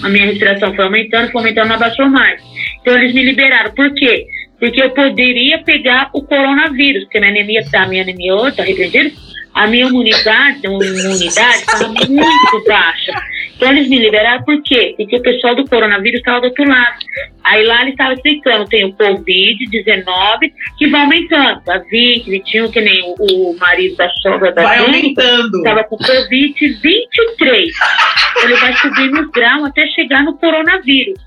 [0.03, 2.41] a, minha respiração foi aumentando, foi aumentando, não abaixou mais.
[2.81, 3.71] Então eles me liberaram.
[3.71, 4.25] Por quê?
[4.59, 9.11] Porque eu poderia pegar o coronavírus, porque minha anemia, a minha anemia outra, repreendida,
[9.53, 13.13] a minha imunidade, imunidade estava muito baixa.
[13.60, 14.93] Então eles me liberaram por quê?
[14.95, 16.95] Porque o pessoal do coronavírus estava do outro lado.
[17.43, 22.80] Aí lá eles estavam explicando, tem o Covid-19, que vai aumentando, a 20, 21, que
[22.80, 25.57] nem o, o marido da sogra da Vai gente, aumentando.
[25.57, 27.68] estava com Covid-23.
[28.43, 31.20] Ele vai subir nos graus até chegar no coronavírus.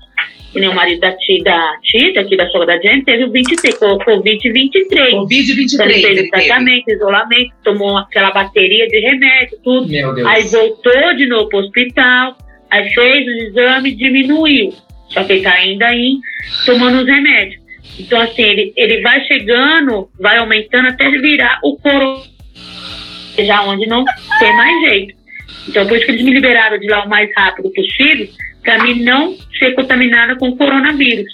[0.53, 3.31] Que nem o marido da tia, da tia aqui da sogra da gente, teve o
[3.31, 4.75] 23, co- Covid-23.
[4.75, 6.01] Então, Covid-23.
[6.01, 9.87] fez tratamento, isolamento, tomou aquela bateria de remédio, tudo.
[9.89, 10.27] Meu Deus.
[10.27, 12.37] Aí voltou de novo pro hospital,
[12.69, 14.73] aí fez os exames, diminuiu.
[15.09, 16.17] Só que ele tá ainda aí
[16.67, 17.61] tomando os remédios.
[17.99, 22.21] Então, assim, ele, ele vai chegando, vai aumentando até virar o corona,
[23.39, 24.03] já onde não
[24.39, 25.15] tem mais jeito.
[25.67, 28.27] Então, por isso que eles me liberaram de lá o mais rápido possível,
[28.63, 31.31] para mim não ser contaminada com o coronavírus.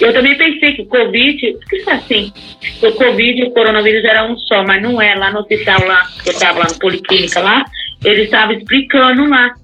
[0.00, 2.32] Eu também pensei que o Covid, por que isso é assim?
[2.82, 5.14] O Covid e o coronavírus era um só, mas não é.
[5.14, 7.64] Lá no hospital, lá, que eu estava lá no Policlínica, lá,
[8.02, 9.54] eles estavam explicando lá.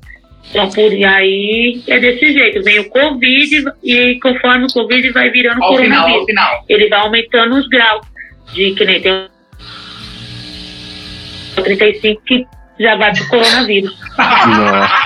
[0.51, 2.62] Então, por aí é desse jeito.
[2.62, 6.20] Vem o Covid e conforme o Covid vai virando Ao final, coronavírus.
[6.20, 6.64] ao final.
[6.68, 8.07] Ele vai aumentando os graus
[8.53, 9.12] de que nem tem
[11.57, 12.47] o 35 que
[12.79, 13.97] já vai pro coronavírus.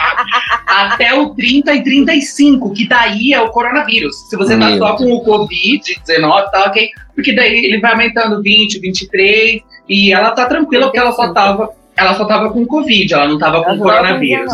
[0.87, 4.29] Até o 30 e 35, que daí é o coronavírus.
[4.29, 6.91] Se você tá Meu só com o Covid-19, tá ok.
[7.15, 11.71] Porque daí ele vai aumentando 20, 23, e ela tá tranquila porque ela só tava
[11.97, 14.53] ela só tava com Covid, ela não tava com coronavírus.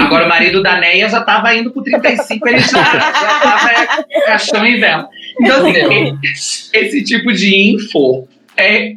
[0.00, 4.20] Agora o marido da Neia já tava indo pro 35, ele já, já tava é,
[4.26, 5.08] caixão em vela.
[5.40, 6.18] Então, assim,
[6.74, 8.96] esse tipo de info é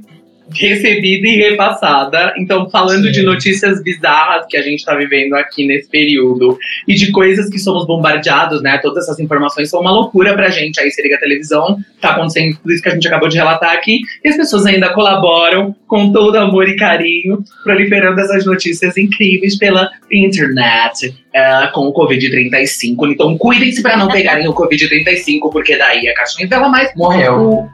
[0.54, 2.34] recebida e repassada.
[2.38, 7.12] Então, falando de notícias bizarras que a gente está vivendo aqui nesse período e de
[7.12, 8.78] coisas que somos bombardeados, né?
[8.82, 10.80] Todas essas informações são uma loucura pra gente.
[10.80, 13.74] Aí você liga a televisão, tá acontecendo tudo isso que a gente acabou de relatar
[13.74, 19.58] aqui, e as pessoas ainda colaboram com todo amor e carinho, proliferando essas notícias incríveis
[19.58, 21.14] pela internet.
[21.36, 23.12] é, com o Covid-35.
[23.12, 27.68] Então, cuidem-se para não pegarem o Covid-35, porque daí a caixinha dela mais Morreu.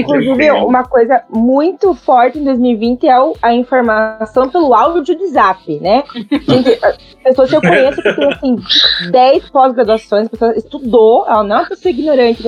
[0.00, 5.78] Inclusive, uma coisa muito forte em 2020 é o- a informação pelo áudio de zap,
[5.80, 6.02] né?
[6.48, 8.56] Gente, a- pessoas que eu conheço que tem, assim,
[9.10, 12.42] 10 pós-graduações, a pessoa estudou, ela não é uma pessoa ignorante,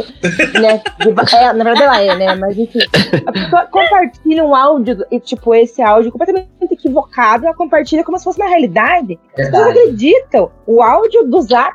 [0.61, 0.83] né?
[1.39, 2.35] É, na verdade ela é, né?
[2.37, 2.78] Mas enfim,
[3.26, 8.24] a pessoa compartilha um áudio, e, tipo, esse áudio completamente equivocado, ela compartilha como se
[8.24, 9.18] fosse uma realidade.
[9.39, 10.51] As pessoas acreditam.
[10.66, 11.74] O áudio do zap,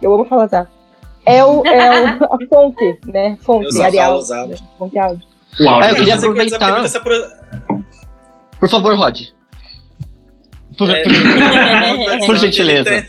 [0.00, 0.68] eu amo falar zap,
[1.26, 3.36] é, o, é o- a fonte, né?
[3.42, 4.20] Fonte, só Arial.
[4.48, 4.56] né?
[4.78, 5.26] Fonte áudio.
[5.60, 6.84] O áudio Ah, eu queria Mas é que essa aproveitar.
[6.84, 7.84] essa pro-
[8.60, 9.20] Por favor, Rod.
[10.78, 11.02] Por, É,
[12.18, 12.84] por- por gentileza.
[12.84, 13.06] Tem-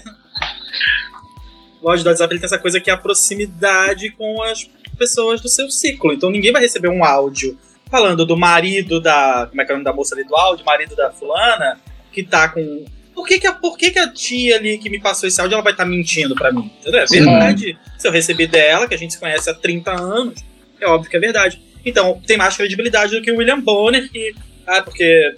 [1.81, 4.63] O áudio do WhatsApp ele tem essa coisa que é a proximidade com as
[4.97, 6.11] pessoas do seu ciclo.
[6.11, 7.57] Então ninguém vai receber um áudio
[7.89, 9.47] falando do marido da.
[9.49, 10.65] Como é que é o nome da moça ali do áudio?
[10.65, 11.79] Marido da fulana,
[12.11, 12.85] que tá com.
[13.17, 15.55] Por que, que, a, por que, que a tia ali que me passou esse áudio
[15.55, 16.71] ela vai estar mentindo pra mim?
[16.79, 17.01] Entendeu?
[17.01, 17.15] É Sim.
[17.25, 17.75] verdade.
[17.97, 20.39] Se eu recebi dela, que a gente se conhece há 30 anos,
[20.79, 21.59] é óbvio que é verdade.
[21.83, 24.35] Então, tem mais credibilidade do que o William Bonner, que.
[24.67, 25.33] Ah, porque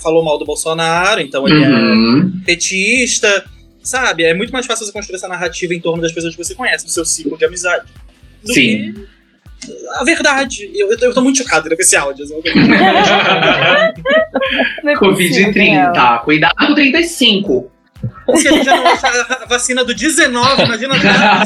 [0.00, 2.40] falou mal do Bolsonaro, então ele é Uhum.
[2.46, 3.44] petista,
[3.82, 4.22] sabe?
[4.22, 6.84] É muito mais fácil você construir essa narrativa em torno das pessoas que você conhece,
[6.84, 7.86] do seu ciclo de amizade.
[8.44, 8.92] Do Sim.
[8.92, 9.06] que
[9.96, 10.70] a verdade.
[10.74, 12.24] Eu, eu, tô- eu tô muito chocado com esse áudio.
[12.24, 12.34] assim.
[14.86, 15.00] É Daniel.
[15.00, 17.70] Covid-30, cuidado com 35.
[18.36, 19.06] Se a gente já não acha
[19.42, 21.42] a vacina do 19, imagina já.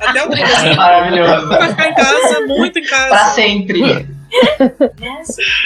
[0.00, 0.76] Até o começo.
[0.76, 1.48] Maravilhoso.
[1.48, 3.34] Vai ficar em casa, muito em Pra casa.
[3.34, 4.06] sempre.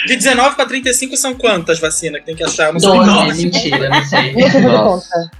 [0.07, 2.67] De 19 pra 35 são quantas vacinas que tem que achar?
[2.67, 2.89] Eu não sei.
[2.91, 4.33] Doze, mentira, não sei.
[4.33, 5.31] Não sei fazer Nossa.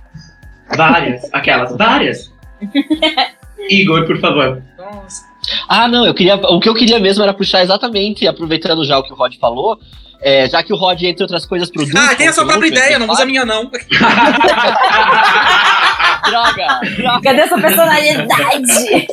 [0.75, 1.29] Várias.
[1.31, 2.31] Aquelas, várias.
[3.69, 4.61] Igor, por favor.
[4.77, 5.32] Nossa.
[5.67, 6.35] Ah, não, eu queria.
[6.35, 9.77] O que eu queria mesmo era puxar exatamente, aproveitando já o que o Rod falou.
[10.21, 11.93] é, já que o Rod, entre outras coisas, produz.
[11.95, 13.69] Ah, tem a sua própria ideia, não usa a minha, não.
[16.25, 16.79] Droga!
[16.97, 17.21] droga.
[17.21, 19.07] Cadê essa personalidade?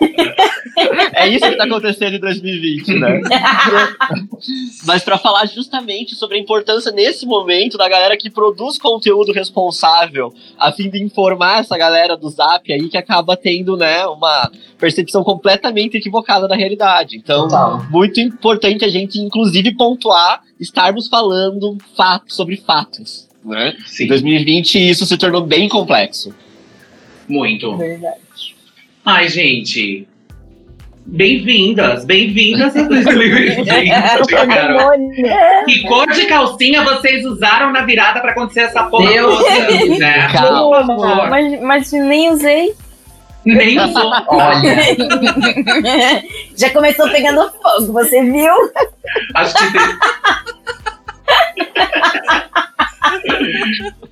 [1.12, 3.20] É isso que tá acontecendo em 2020, né?
[4.86, 10.32] Mas pra falar justamente sobre a importância nesse momento da galera que produz conteúdo responsável,
[10.58, 15.22] a fim de informar essa galera do Zap aí que acaba tendo, né, uma percepção
[15.22, 17.16] completamente equivocada da realidade.
[17.16, 17.84] Então, Total.
[17.90, 23.28] muito importante a gente, inclusive, pontuar, estarmos falando fatos sobre fatos.
[23.44, 23.74] Né?
[23.78, 26.34] Em Sim, 2020 isso se tornou bem complexo.
[27.30, 27.76] Muito.
[27.76, 28.56] Verdade.
[29.04, 30.06] Ai, gente.
[31.06, 33.66] Bem-vindas, bem-vindas a 2020.
[33.88, 34.24] cara.
[34.26, 35.64] Pandemônio.
[35.64, 40.32] Que cor de calcinha vocês usaram na virada pra acontecer essa porra Deus toda, né?
[40.32, 41.26] Calma.
[41.28, 42.74] Mas, mas nem usei.
[43.44, 44.12] Nem usou.
[44.28, 44.76] Olha,
[46.54, 48.52] Já começou pegando fogo, você viu?
[49.34, 49.64] Acho que.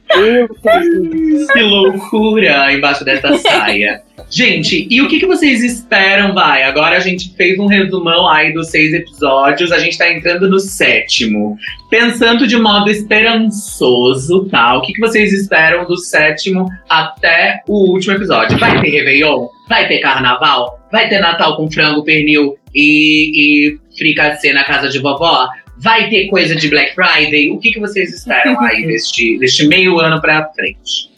[1.52, 4.02] Que loucura embaixo dessa saia.
[4.30, 6.62] Gente, e o que, que vocês esperam, vai?
[6.62, 10.58] Agora a gente fez um resumão aí dos seis episódios, a gente tá entrando no
[10.58, 11.56] sétimo.
[11.90, 14.76] Pensando de modo esperançoso, tá?
[14.76, 18.58] O que, que vocês esperam do sétimo até o último episódio?
[18.58, 19.46] Vai ter Réveillon?
[19.68, 20.78] Vai ter Carnaval?
[20.90, 25.48] Vai ter Natal com frango, pernil e, e fricassê na casa de vovó?
[25.80, 27.50] Vai ter coisa de Black Friday?
[27.50, 31.08] O que, que vocês esperam aí deste, deste meio ano pra frente?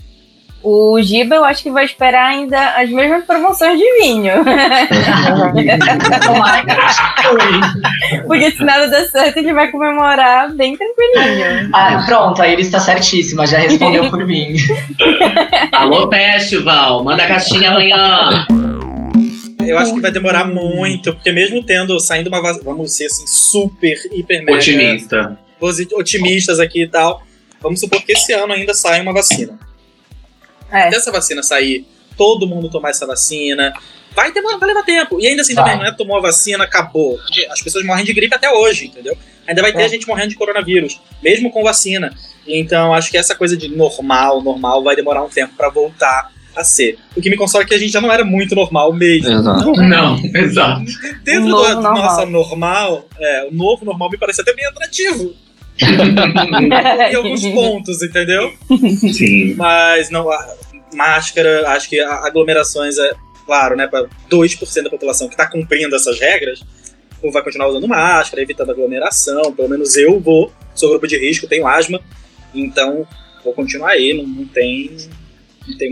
[0.62, 4.34] O Giba, eu acho que vai esperar ainda as mesmas promoções de vinho.
[8.26, 11.70] Porque se nada der certo, ele vai comemorar bem tranquilinho.
[11.72, 14.54] Ah, pronto, a Iris está certíssima, já respondeu por mim.
[15.72, 18.46] Alô, Festival, manda a caixinha amanhã.
[19.68, 23.26] Eu acho que vai demorar muito, porque mesmo tendo, saindo uma vacina, vamos ser assim,
[23.26, 25.38] super, hiper, mega Otimista.
[25.94, 27.22] otimistas aqui e tal,
[27.60, 29.58] vamos supor que esse ano ainda saia uma vacina.
[30.70, 30.82] É.
[30.88, 31.84] Até essa vacina sair,
[32.16, 33.72] todo mundo tomar essa vacina,
[34.14, 35.20] vai demorar, vai levar tempo.
[35.20, 35.64] E ainda assim Vai.
[35.64, 37.18] também, não é tomou a vacina, acabou.
[37.50, 39.16] As pessoas morrem de gripe até hoje, entendeu?
[39.46, 39.88] Ainda vai ter É.
[39.88, 42.14] gente morrendo de coronavírus, mesmo com vacina.
[42.46, 46.64] Então, acho que essa coisa de normal, normal, vai demorar um tempo pra voltar a
[46.64, 46.98] ser.
[47.16, 49.30] O que me consola é que a gente já não era muito normal mesmo.
[49.30, 49.70] Exato.
[49.70, 50.84] Então, Não, exato.
[51.24, 51.94] dentro da normal.
[51.94, 55.34] nossa normal, é, o novo normal me parece até bem atrativo.
[57.10, 58.52] em alguns pontos, entendeu?
[59.12, 59.54] Sim.
[59.54, 60.54] Mas não, a
[60.94, 63.12] máscara, acho que aglomerações é,
[63.46, 66.62] claro, né, para 2% da população que tá cumprindo essas regras,
[67.22, 71.46] ou vai continuar usando máscara, evitando aglomeração, pelo menos eu vou, sou grupo de risco,
[71.46, 72.00] tenho asma,
[72.54, 73.06] então
[73.44, 74.96] vou continuar aí, não, não tem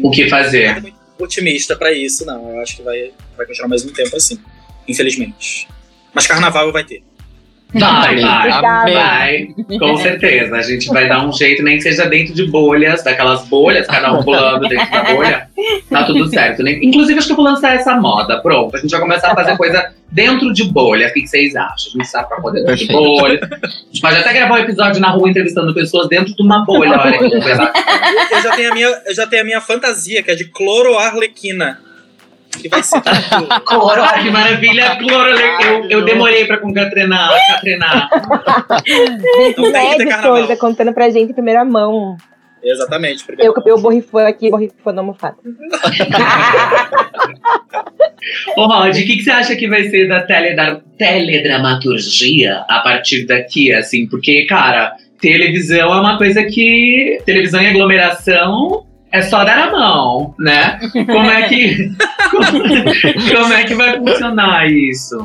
[0.02, 0.80] O que fazer?
[0.80, 2.50] muito otimista pra isso, não.
[2.52, 4.38] Eu acho que vai, vai continuar mais um tempo assim,
[4.86, 5.68] infelizmente.
[6.14, 7.02] Mas carnaval vai ter.
[7.74, 8.94] Vai, vai, Amém.
[8.94, 9.78] vai.
[9.78, 10.56] Com certeza.
[10.56, 14.12] A gente vai dar um jeito, nem que seja dentro de bolhas, daquelas bolhas, cada
[14.12, 15.48] um pulando dentro da bolha.
[15.90, 16.62] Tá tudo certo.
[16.62, 16.78] né?
[16.82, 18.40] Inclusive, acho que eu vou lançar essa moda.
[18.40, 21.08] Pronto, a gente vai começar a fazer coisa dentro de bolha.
[21.08, 21.92] O que vocês acham?
[21.94, 23.40] A gente sabe pra poder dentro de bolha.
[23.42, 26.98] A gente pode até gravar um episódio na rua entrevistando pessoas dentro de uma bolha.
[26.98, 27.24] Olha que.
[27.34, 31.80] Eu já tenho a minha, eu já tenho a minha fantasia, que é de cloroarlequina.
[32.60, 33.00] Que vai ser.
[33.66, 34.02] Cloro.
[34.02, 35.30] Ah, que maravilha, Cloro.
[35.30, 37.30] Eu, eu demorei pra concatrenar.
[37.48, 38.08] catrenar.
[39.38, 40.46] Então tem que ter carnaval.
[40.46, 42.16] tá contando pra gente em primeira mão.
[42.62, 43.24] Exatamente.
[43.24, 43.54] Primeiro.
[43.56, 45.36] Eu, eu borrifando aqui, borrifando almofada.
[48.56, 53.26] Ô, Rod, o que, que você acha que vai ser da teleda- teledramaturgia a partir
[53.26, 54.06] daqui, assim?
[54.08, 57.18] Porque, cara, televisão é uma coisa que.
[57.24, 60.78] Televisão e aglomeração é só dar a mão, né?
[60.92, 61.90] Como é que.
[62.30, 62.46] como,
[63.36, 65.22] como é que vai funcionar isso?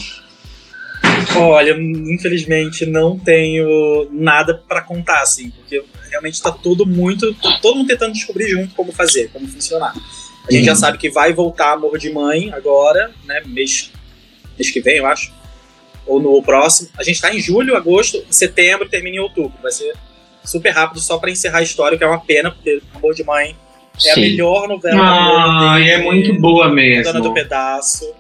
[1.36, 7.34] Olha, infelizmente não tenho nada pra contar, assim, porque realmente tá tudo muito.
[7.62, 9.94] todo mundo tentando descobrir junto como fazer, como funcionar.
[10.48, 10.66] A gente Sim.
[10.66, 13.42] já sabe que vai voltar Amor de Mãe agora, né?
[13.46, 13.92] Mês,
[14.58, 15.34] mês que vem, eu acho.
[16.06, 16.90] Ou no próximo.
[16.98, 19.54] A gente tá em julho, agosto, setembro, termina em outubro.
[19.62, 19.94] Vai ser
[20.44, 23.56] super rápido, só pra encerrar a história, que é uma pena, porque Amor de Mãe
[24.06, 24.22] é a Sim.
[24.22, 27.34] melhor novela Globo Ai, é muito boa Dona do mesmo.
[27.34, 28.14] Pedaço.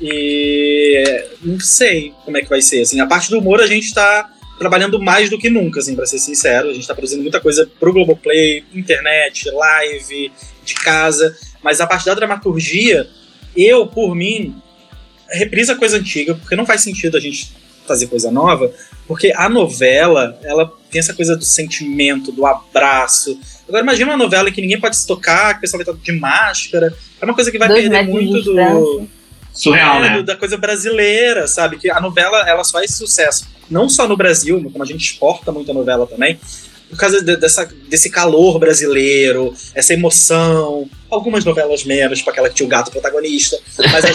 [0.00, 2.82] E não sei como é que vai ser.
[2.82, 6.06] Assim, a parte do humor a gente tá trabalhando mais do que nunca, assim, pra
[6.06, 6.70] ser sincero.
[6.70, 10.32] A gente tá produzindo muita coisa pro Globoplay, internet, live,
[10.64, 11.36] de casa.
[11.62, 13.08] Mas a parte da dramaturgia,
[13.56, 14.54] eu, por mim,
[15.30, 17.52] reprisa coisa antiga, porque não faz sentido a gente
[17.86, 18.72] fazer coisa nova,
[19.06, 23.38] porque a novela, ela tem essa coisa do sentimento, do abraço.
[23.72, 26.04] Agora imagina uma novela em que ninguém pode se tocar, que o pessoal vai estar
[26.04, 26.94] de máscara.
[27.18, 29.08] É uma coisa que vai Dois perder muito do.
[29.54, 30.16] Surreal, é, né?
[30.18, 31.78] do- da coisa brasileira, sabe?
[31.78, 35.50] Que a novela ela só faz sucesso, não só no Brasil, como a gente exporta
[35.50, 36.38] muita novela também,
[36.90, 40.86] por causa de- dessa, desse calor brasileiro, essa emoção.
[41.10, 43.58] Algumas novelas menos, tipo aquela que tinha o gato protagonista,
[43.90, 44.10] mas as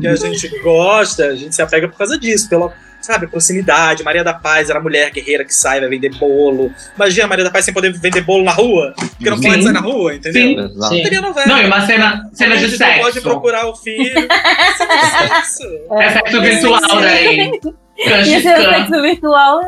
[0.00, 2.72] que a gente gosta, a gente se apega por causa disso, pela,
[3.02, 4.02] sabe, proximidade.
[4.02, 6.72] Maria da Paz era a mulher guerreira que sai, vai vender bolo.
[6.96, 9.48] Imagina a Maria da Paz sem poder vender bolo na rua, porque não Sim.
[9.48, 10.42] pode sair na rua, entendeu?
[10.42, 10.58] Sim.
[10.58, 10.94] Exato.
[10.94, 11.46] Não teria novela.
[11.46, 13.28] Não, e uma cena, cena de gente não pode sexo.
[13.28, 14.12] procurar o filho.
[14.76, 15.62] Sexo.
[16.00, 19.60] É sexo virtual ser um Canchiscan, sexo virtual.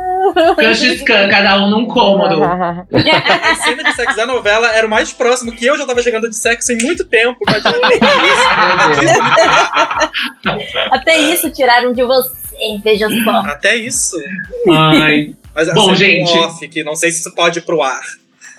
[0.57, 2.43] canchiscan, cada um num cômodo.
[2.43, 6.28] A cena de sexo da novela era o mais próximo que eu já tava chegando
[6.28, 7.39] de sexo em muito tempo.
[7.47, 7.78] Imagina
[10.91, 12.32] Até isso tiraram de você,
[12.82, 13.30] veja só.
[13.50, 14.16] Até isso.
[14.70, 15.34] Ai.
[15.55, 16.30] Mas Bom, assim, gente.
[16.32, 18.02] um off, que não sei se isso pode ir pro ar.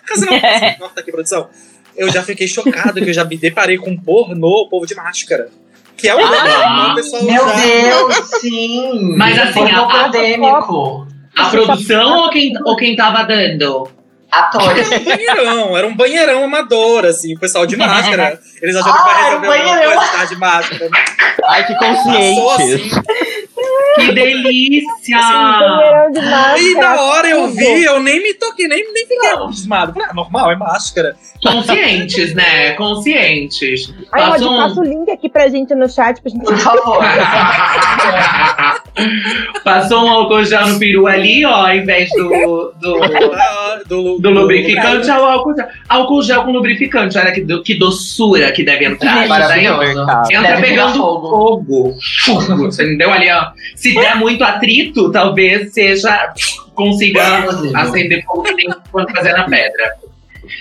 [0.05, 1.49] Caso não, possa, corta aqui, produção.
[1.97, 5.49] Eu já fiquei chocado que eu já me deparei com pornô, o povo de máscara.
[5.97, 6.89] Que é Ah.
[6.91, 9.15] o pessoal Meu já- Deus, sim!
[9.15, 11.07] Mas assim, a- a- pandêmico.
[11.35, 13.89] A produção ou quem, ou quem tava dando?
[14.39, 14.91] Atores.
[14.91, 18.39] Era um banheirão, era um banheirão amador, assim, o pessoal de máscara.
[18.61, 19.91] Eles achando que vai era resolver alguma banheirão.
[19.95, 20.89] coisa estar de máscara.
[21.45, 22.97] Ai, que Passou conscientes.
[22.97, 23.01] assim.
[23.95, 25.17] Que delícia!
[25.17, 26.59] Máscara.
[26.59, 29.93] E na hora eu vi, eu nem me toquei, nem, nem fiquei abismado.
[29.93, 31.15] Falei, ah, normal, é máscara.
[31.41, 32.73] Conscientes, né?
[32.73, 33.93] Conscientes.
[34.11, 36.43] Ai, Rod, um- passa o link aqui pra gente no chat pra gente.
[36.43, 36.99] Por favor.
[39.63, 43.01] Passou um álcool gel no peru ali, ó, ao invés do, do,
[43.87, 45.65] do, do lubrificante, é o álcool gel.
[45.89, 49.27] Álcool gel com lubrificante, olha que, do- que doçura que deve entrar.
[49.27, 50.01] Maravilhoso.
[50.31, 51.93] Entra Deve pegando fogo.
[52.25, 52.55] fogo.
[52.65, 53.47] Você entendeu ali, ó?
[53.75, 56.33] Se der muito atrito, talvez seja.
[56.73, 58.43] consiga acender fogo
[58.91, 59.93] quando fazer na pedra.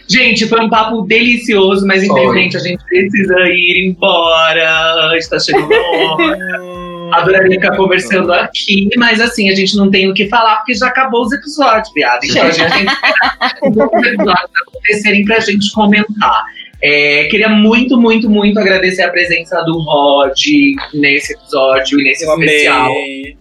[0.08, 5.12] Gente, foi um papo delicioso, mas infelizmente a gente precisa ir embora.
[5.16, 6.38] Está chegando a hora.
[7.12, 10.86] Adoraria ficar conversando aqui, mas assim, a gente não tem o que falar porque já
[10.88, 12.20] acabou os episódios, viado.
[12.24, 12.86] Então a gente tem
[13.70, 16.44] os episódios acontecerem pra gente comentar.
[16.82, 20.38] É, queria muito, muito, muito agradecer a presença do Rod
[20.92, 22.86] nesse episódio e nesse Eu especial.
[22.86, 23.36] amei.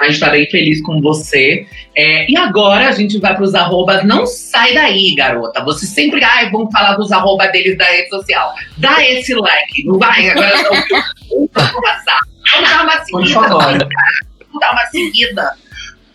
[0.00, 1.64] A gente tá bem feliz com você.
[1.96, 4.04] É, e agora a gente vai pros arrobas.
[4.04, 5.62] Não sai daí, garota.
[5.64, 8.52] Você sempre, ai, vamos falar dos arrobas deles da rede social.
[8.78, 9.84] Dá esse like.
[9.84, 10.52] Não vai, agora
[11.30, 11.48] não
[13.12, 15.52] Vamos dar uma seguida.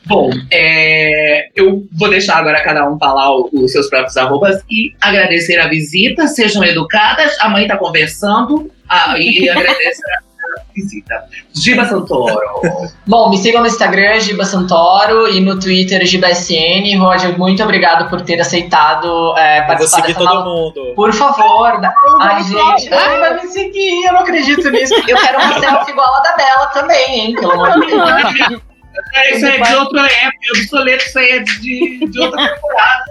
[0.06, 5.60] Bom, é, eu vou deixar agora cada um falar os seus próprios arrobas e agradecer
[5.60, 6.28] a visita.
[6.28, 7.38] Sejam educadas.
[7.41, 10.26] A mãe tá conversando ah, e agradecer a
[10.76, 11.24] visita.
[11.53, 12.62] Giba Santoro.
[13.08, 16.97] Bom, me sigam no Instagram, Giba Santoro, e no Twitter, GibaSN.
[16.99, 20.93] Roger, muito obrigado por ter aceitado é, participar seguir dessa todo mundo.
[20.95, 21.80] Por favor.
[21.82, 24.93] da- Ai, vai gente, ai, vai me seguir, eu não acredito nisso.
[25.08, 27.36] Eu quero uma selfie igual a da Bela também, hein?
[27.36, 27.88] Pelo amor de
[28.49, 28.62] Deus.
[29.14, 33.03] É, isso é de outra época, obsoleto, isso aí é de, de outra temporada.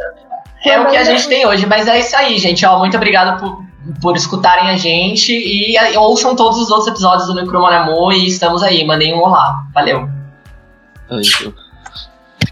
[0.64, 2.66] É o que a gente tem hoje, mas é isso aí, gente.
[2.66, 3.62] Ó, muito obrigado por,
[4.01, 8.84] por escutarem a gente e ouçam todos os outros episódios do Necromanamu e estamos aí.
[8.84, 9.66] Mandem um olá.
[9.74, 10.09] Valeu.
[11.11, 11.55] Anjo.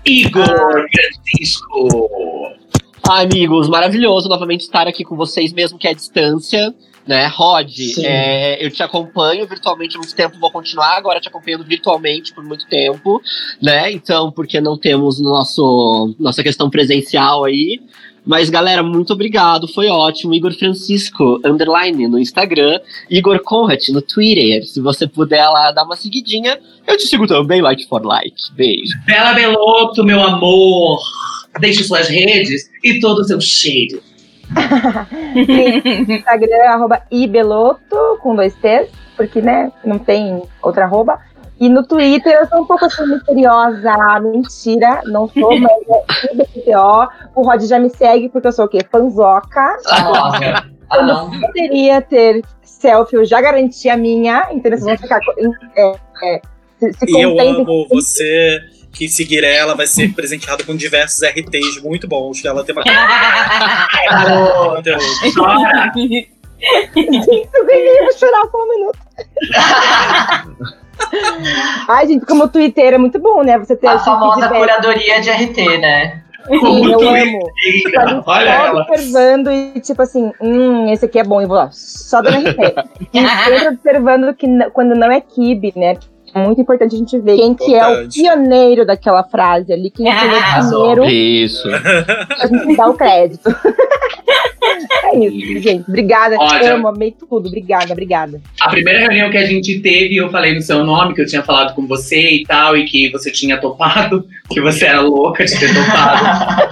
[0.04, 1.88] Igor Francisco.
[3.08, 6.74] Ah, amigos, maravilhoso novamente estar aqui com vocês, mesmo que à distância.
[7.06, 11.62] Né, Rod, é, eu te acompanho virtualmente há muito tempo, vou continuar agora te acompanhando
[11.62, 13.20] virtualmente por muito tempo,
[13.60, 13.92] né?
[13.92, 17.78] Então, porque não temos nosso, nossa questão presencial aí.
[18.26, 20.34] Mas, galera, muito obrigado, foi ótimo.
[20.34, 24.64] Igor Francisco, underline no Instagram, Igor Conrad no Twitter.
[24.66, 28.34] Se você puder lá dar uma seguidinha, eu te sigo também, like for like.
[28.54, 28.92] Beijo.
[29.06, 31.00] Bela Beloto, meu amor.
[31.60, 34.02] Deixe suas redes e todo o seu cheiro.
[36.08, 41.18] Instagram é arroba ibeloto, com dois T's, porque, né, não tem outra arroba.
[41.64, 47.08] E no Twitter eu sou um pouco assim misteriosa, mentira, não sou, mas é IBTO.
[47.34, 48.80] O Rod já me segue porque eu sou o quê?
[48.92, 49.78] Fanzoca.
[49.82, 50.66] Nossa.
[50.90, 51.30] Ah, não.
[51.40, 55.18] Poderia ter selfie, eu já garanti a minha, então vocês vão ficar
[55.74, 56.42] é, é,
[56.78, 58.60] se, se E eu amo você
[58.92, 62.42] que seguir ela vai ser presenteado com diversos RTs muito bons.
[62.42, 62.84] Que ela tem uma.
[65.34, 65.92] Chora.
[67.54, 68.98] Eu ganhei, vou chorar só um minuto.
[71.88, 73.58] Ai, gente, como o Twitter é muito bom, né?
[73.58, 76.20] Você ter A famosa curadoria de RT, né?
[76.46, 77.14] Sim, eu amo.
[77.16, 78.82] A gente Olha ela.
[78.82, 82.74] observando e tipo assim, hum, esse aqui é bom, e vou lá, só dando RT.
[83.14, 85.96] e sempre observando que quando não é kibe, né?
[86.34, 88.20] É muito importante a gente ver quem que é o Importante.
[88.20, 91.68] pioneiro daquela frase ali, quem foi o primeiro Isso.
[91.72, 93.48] a gente dá o crédito.
[95.14, 95.84] é isso, gente.
[95.88, 96.36] Obrigada.
[96.38, 96.74] Olha.
[96.74, 97.48] Amo, amei tudo.
[97.48, 98.40] Obrigada, obrigada.
[98.60, 101.42] A primeira reunião que a gente teve, eu falei no seu nome, que eu tinha
[101.42, 105.58] falado com você e tal, e que você tinha topado, que você era louca de
[105.58, 106.64] ter topado.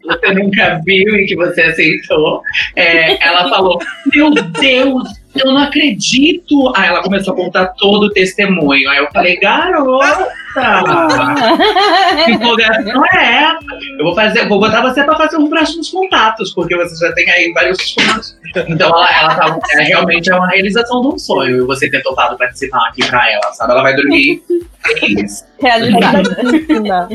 [0.04, 2.42] você nunca viu e que você aceitou.
[2.76, 3.78] É, ela falou:
[4.14, 6.72] Meu Deus, eu não acredito.
[6.76, 8.88] Aí ela começou a contar todo o testemunho.
[8.90, 10.28] Aí eu falei, garota!
[12.24, 13.58] Que empolgação é essa?
[13.96, 17.30] Eu vou fazer, vou botar você pra fazer um próximos contatos, porque você já tem
[17.30, 18.36] aí vários contatos.
[18.68, 21.58] Então ela, ela tá, é, realmente é uma realização de um sonho.
[21.58, 23.72] E você ter topado participar aqui pra ela, sabe?
[23.72, 24.42] Ela vai dormir
[24.82, 25.46] feliz.
[25.60, 26.34] Realizado.
[26.34, 27.08] Belíssima.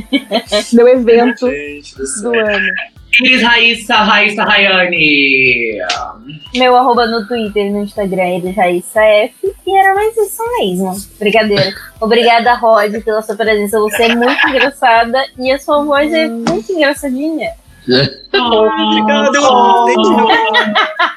[0.74, 2.68] Meu evento Gente do do ano.
[3.18, 5.80] Cris Raíssa, Raíssa Rayane.
[6.53, 9.34] Meu arroba no Twitter e no Instagram é ElisRaíssaF.
[9.66, 10.95] E era mais isso mesmo.
[11.20, 11.74] Brincadeira.
[11.99, 13.80] Obrigada, Rod, pela sua presença.
[13.80, 17.51] Você é muito engraçada e a sua voz é muito engraçadinha.
[18.34, 20.74] Obrigado, eu, eu tinha,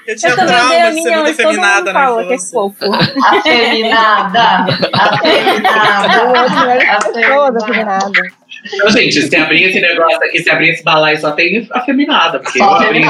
[0.07, 2.36] eu tinha Eu trauma a de ser minha, muito efeminada na fala que é.
[3.24, 4.66] Afeminada!
[4.92, 6.28] Afeminada!
[7.12, 8.22] Pessoas Afeminada!
[8.73, 12.41] Então, gente, se abrir esse negócio aqui, se abrir esse balaio, só tem afeminada.
[12.41, 13.05] Porque Só eu abri,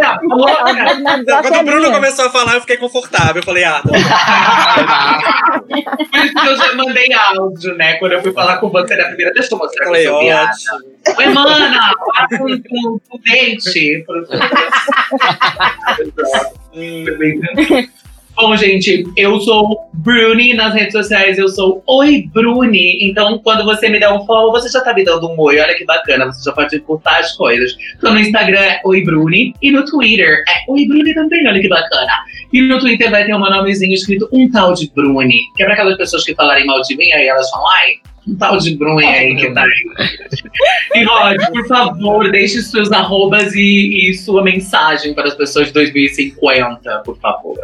[0.00, 1.42] a boca.
[1.42, 3.36] Quando o Bruno começou a falar, eu fiquei confortável.
[3.36, 3.88] Eu falei, ah, tá
[6.10, 7.94] Por isso que eu já mandei áudio, né?
[7.94, 10.12] Quando eu fui falar com você na primeira, deixa eu mostrar Eu que falei, eu
[10.12, 10.52] sou viada.
[11.18, 11.92] Oi, mana,
[12.30, 14.04] com, com, com dente.
[18.36, 22.98] Bom, gente, eu sou Bruni nas redes sociais, eu sou Oi Bruni.
[23.08, 25.60] Então, quando você me der um follow, você já tá me dando um oi.
[25.60, 27.76] Olha que bacana, você já pode curtar as coisas.
[27.96, 31.68] Então, no Instagram é Oi Bruni e no Twitter é Oi Bruni também, olha que
[31.68, 32.10] bacana.
[32.52, 35.74] E no Twitter vai ter um nomezinho escrito um tal de Bruni, que é pra
[35.74, 37.92] aquelas pessoas que falarem mal de mim, aí elas falam, ai,
[38.26, 39.70] um tal de Bruni aí que tá aí.
[40.96, 45.74] E Rod, por favor, deixe seus arrobas e, e sua mensagem para as pessoas de
[45.74, 47.58] 2050, por favor.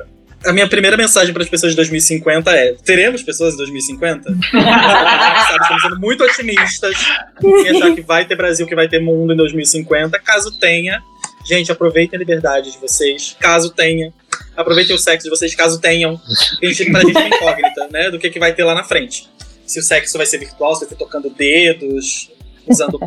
[0.45, 4.22] A minha primeira mensagem para as pessoas de 2050 é: teremos pessoas em 2050?
[4.32, 6.97] Sabe, estamos sendo muito otimistas
[7.43, 10.18] em achar que vai ter Brasil, que vai ter mundo em 2050.
[10.20, 11.03] Caso tenha,
[11.47, 13.36] gente, aproveitem a liberdade de vocês.
[13.38, 14.12] Caso tenha,
[14.57, 16.18] aproveitem o sexo de vocês, caso tenham.
[16.53, 18.11] Porque a gente, pra gente incógnita, né?
[18.11, 19.28] Do que, que vai ter lá na frente.
[19.66, 22.30] Se o sexo vai ser virtual, se vai ser tocando dedos,
[22.66, 22.99] usando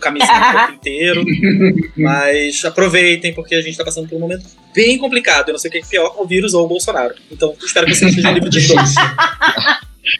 [0.00, 1.24] camisinha o tempo inteiro.
[1.96, 4.44] Mas aproveitem, porque a gente tá passando por um momento
[4.74, 5.48] bem complicado.
[5.48, 7.14] Eu não sei o que é pior, o vírus ou o Bolsonaro.
[7.30, 8.94] Então, espero que vocês estejam livres dos dois.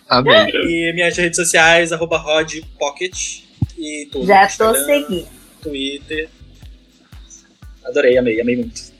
[0.09, 0.51] Amém.
[0.69, 3.43] E minhas redes sociais, arroba rodpocket
[3.79, 4.27] e tudo.
[4.27, 5.27] Já tô seguindo.
[5.63, 6.29] Twitter.
[7.85, 8.93] Adorei, amei, amei muito.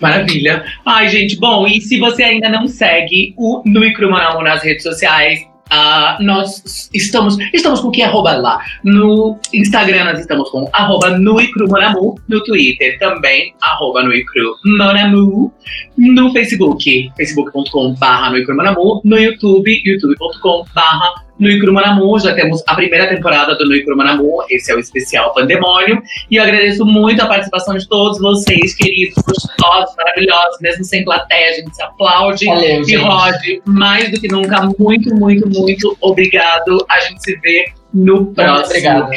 [0.00, 0.64] Maravilha.
[0.84, 5.40] Ai, gente, bom, e se você ainda não segue o Nui Krumanamu nas redes sociais,
[5.70, 8.64] ah, nós estamos, estamos com que arroba lá?
[8.84, 15.52] No Instagram nós estamos com arroba Nui Krumanamu, no Twitter também, arroba Nui Krumanamu,
[15.96, 22.74] no Facebook, facebook.com barra Nui Krumanamu, no YouTube, youtube.com barra Nui Krumanamu, já temos a
[22.74, 27.26] primeira temporada do Nui Krumanamu, esse é o especial Pandemônio, e eu agradeço muito a
[27.26, 32.46] participação de todos vocês, queridos, gostosos, maravilhosos, mesmo sem plateia, a gente se aplaude.
[32.46, 32.96] Valeu, e gente.
[32.96, 33.34] Rod,
[33.66, 36.84] mais do que nunca, muito, muito, muito obrigado.
[36.88, 39.10] A gente se vê no próximo obrigado.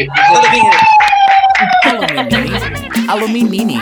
[3.08, 3.80] Alô, menine.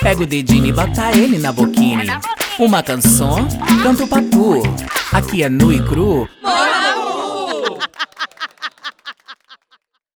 [0.00, 2.06] Pega o dedinho e bota ele na boquine.
[2.58, 3.46] Uma canção,
[3.82, 4.62] canto pra tu.
[5.12, 6.28] Aqui é nu e cru.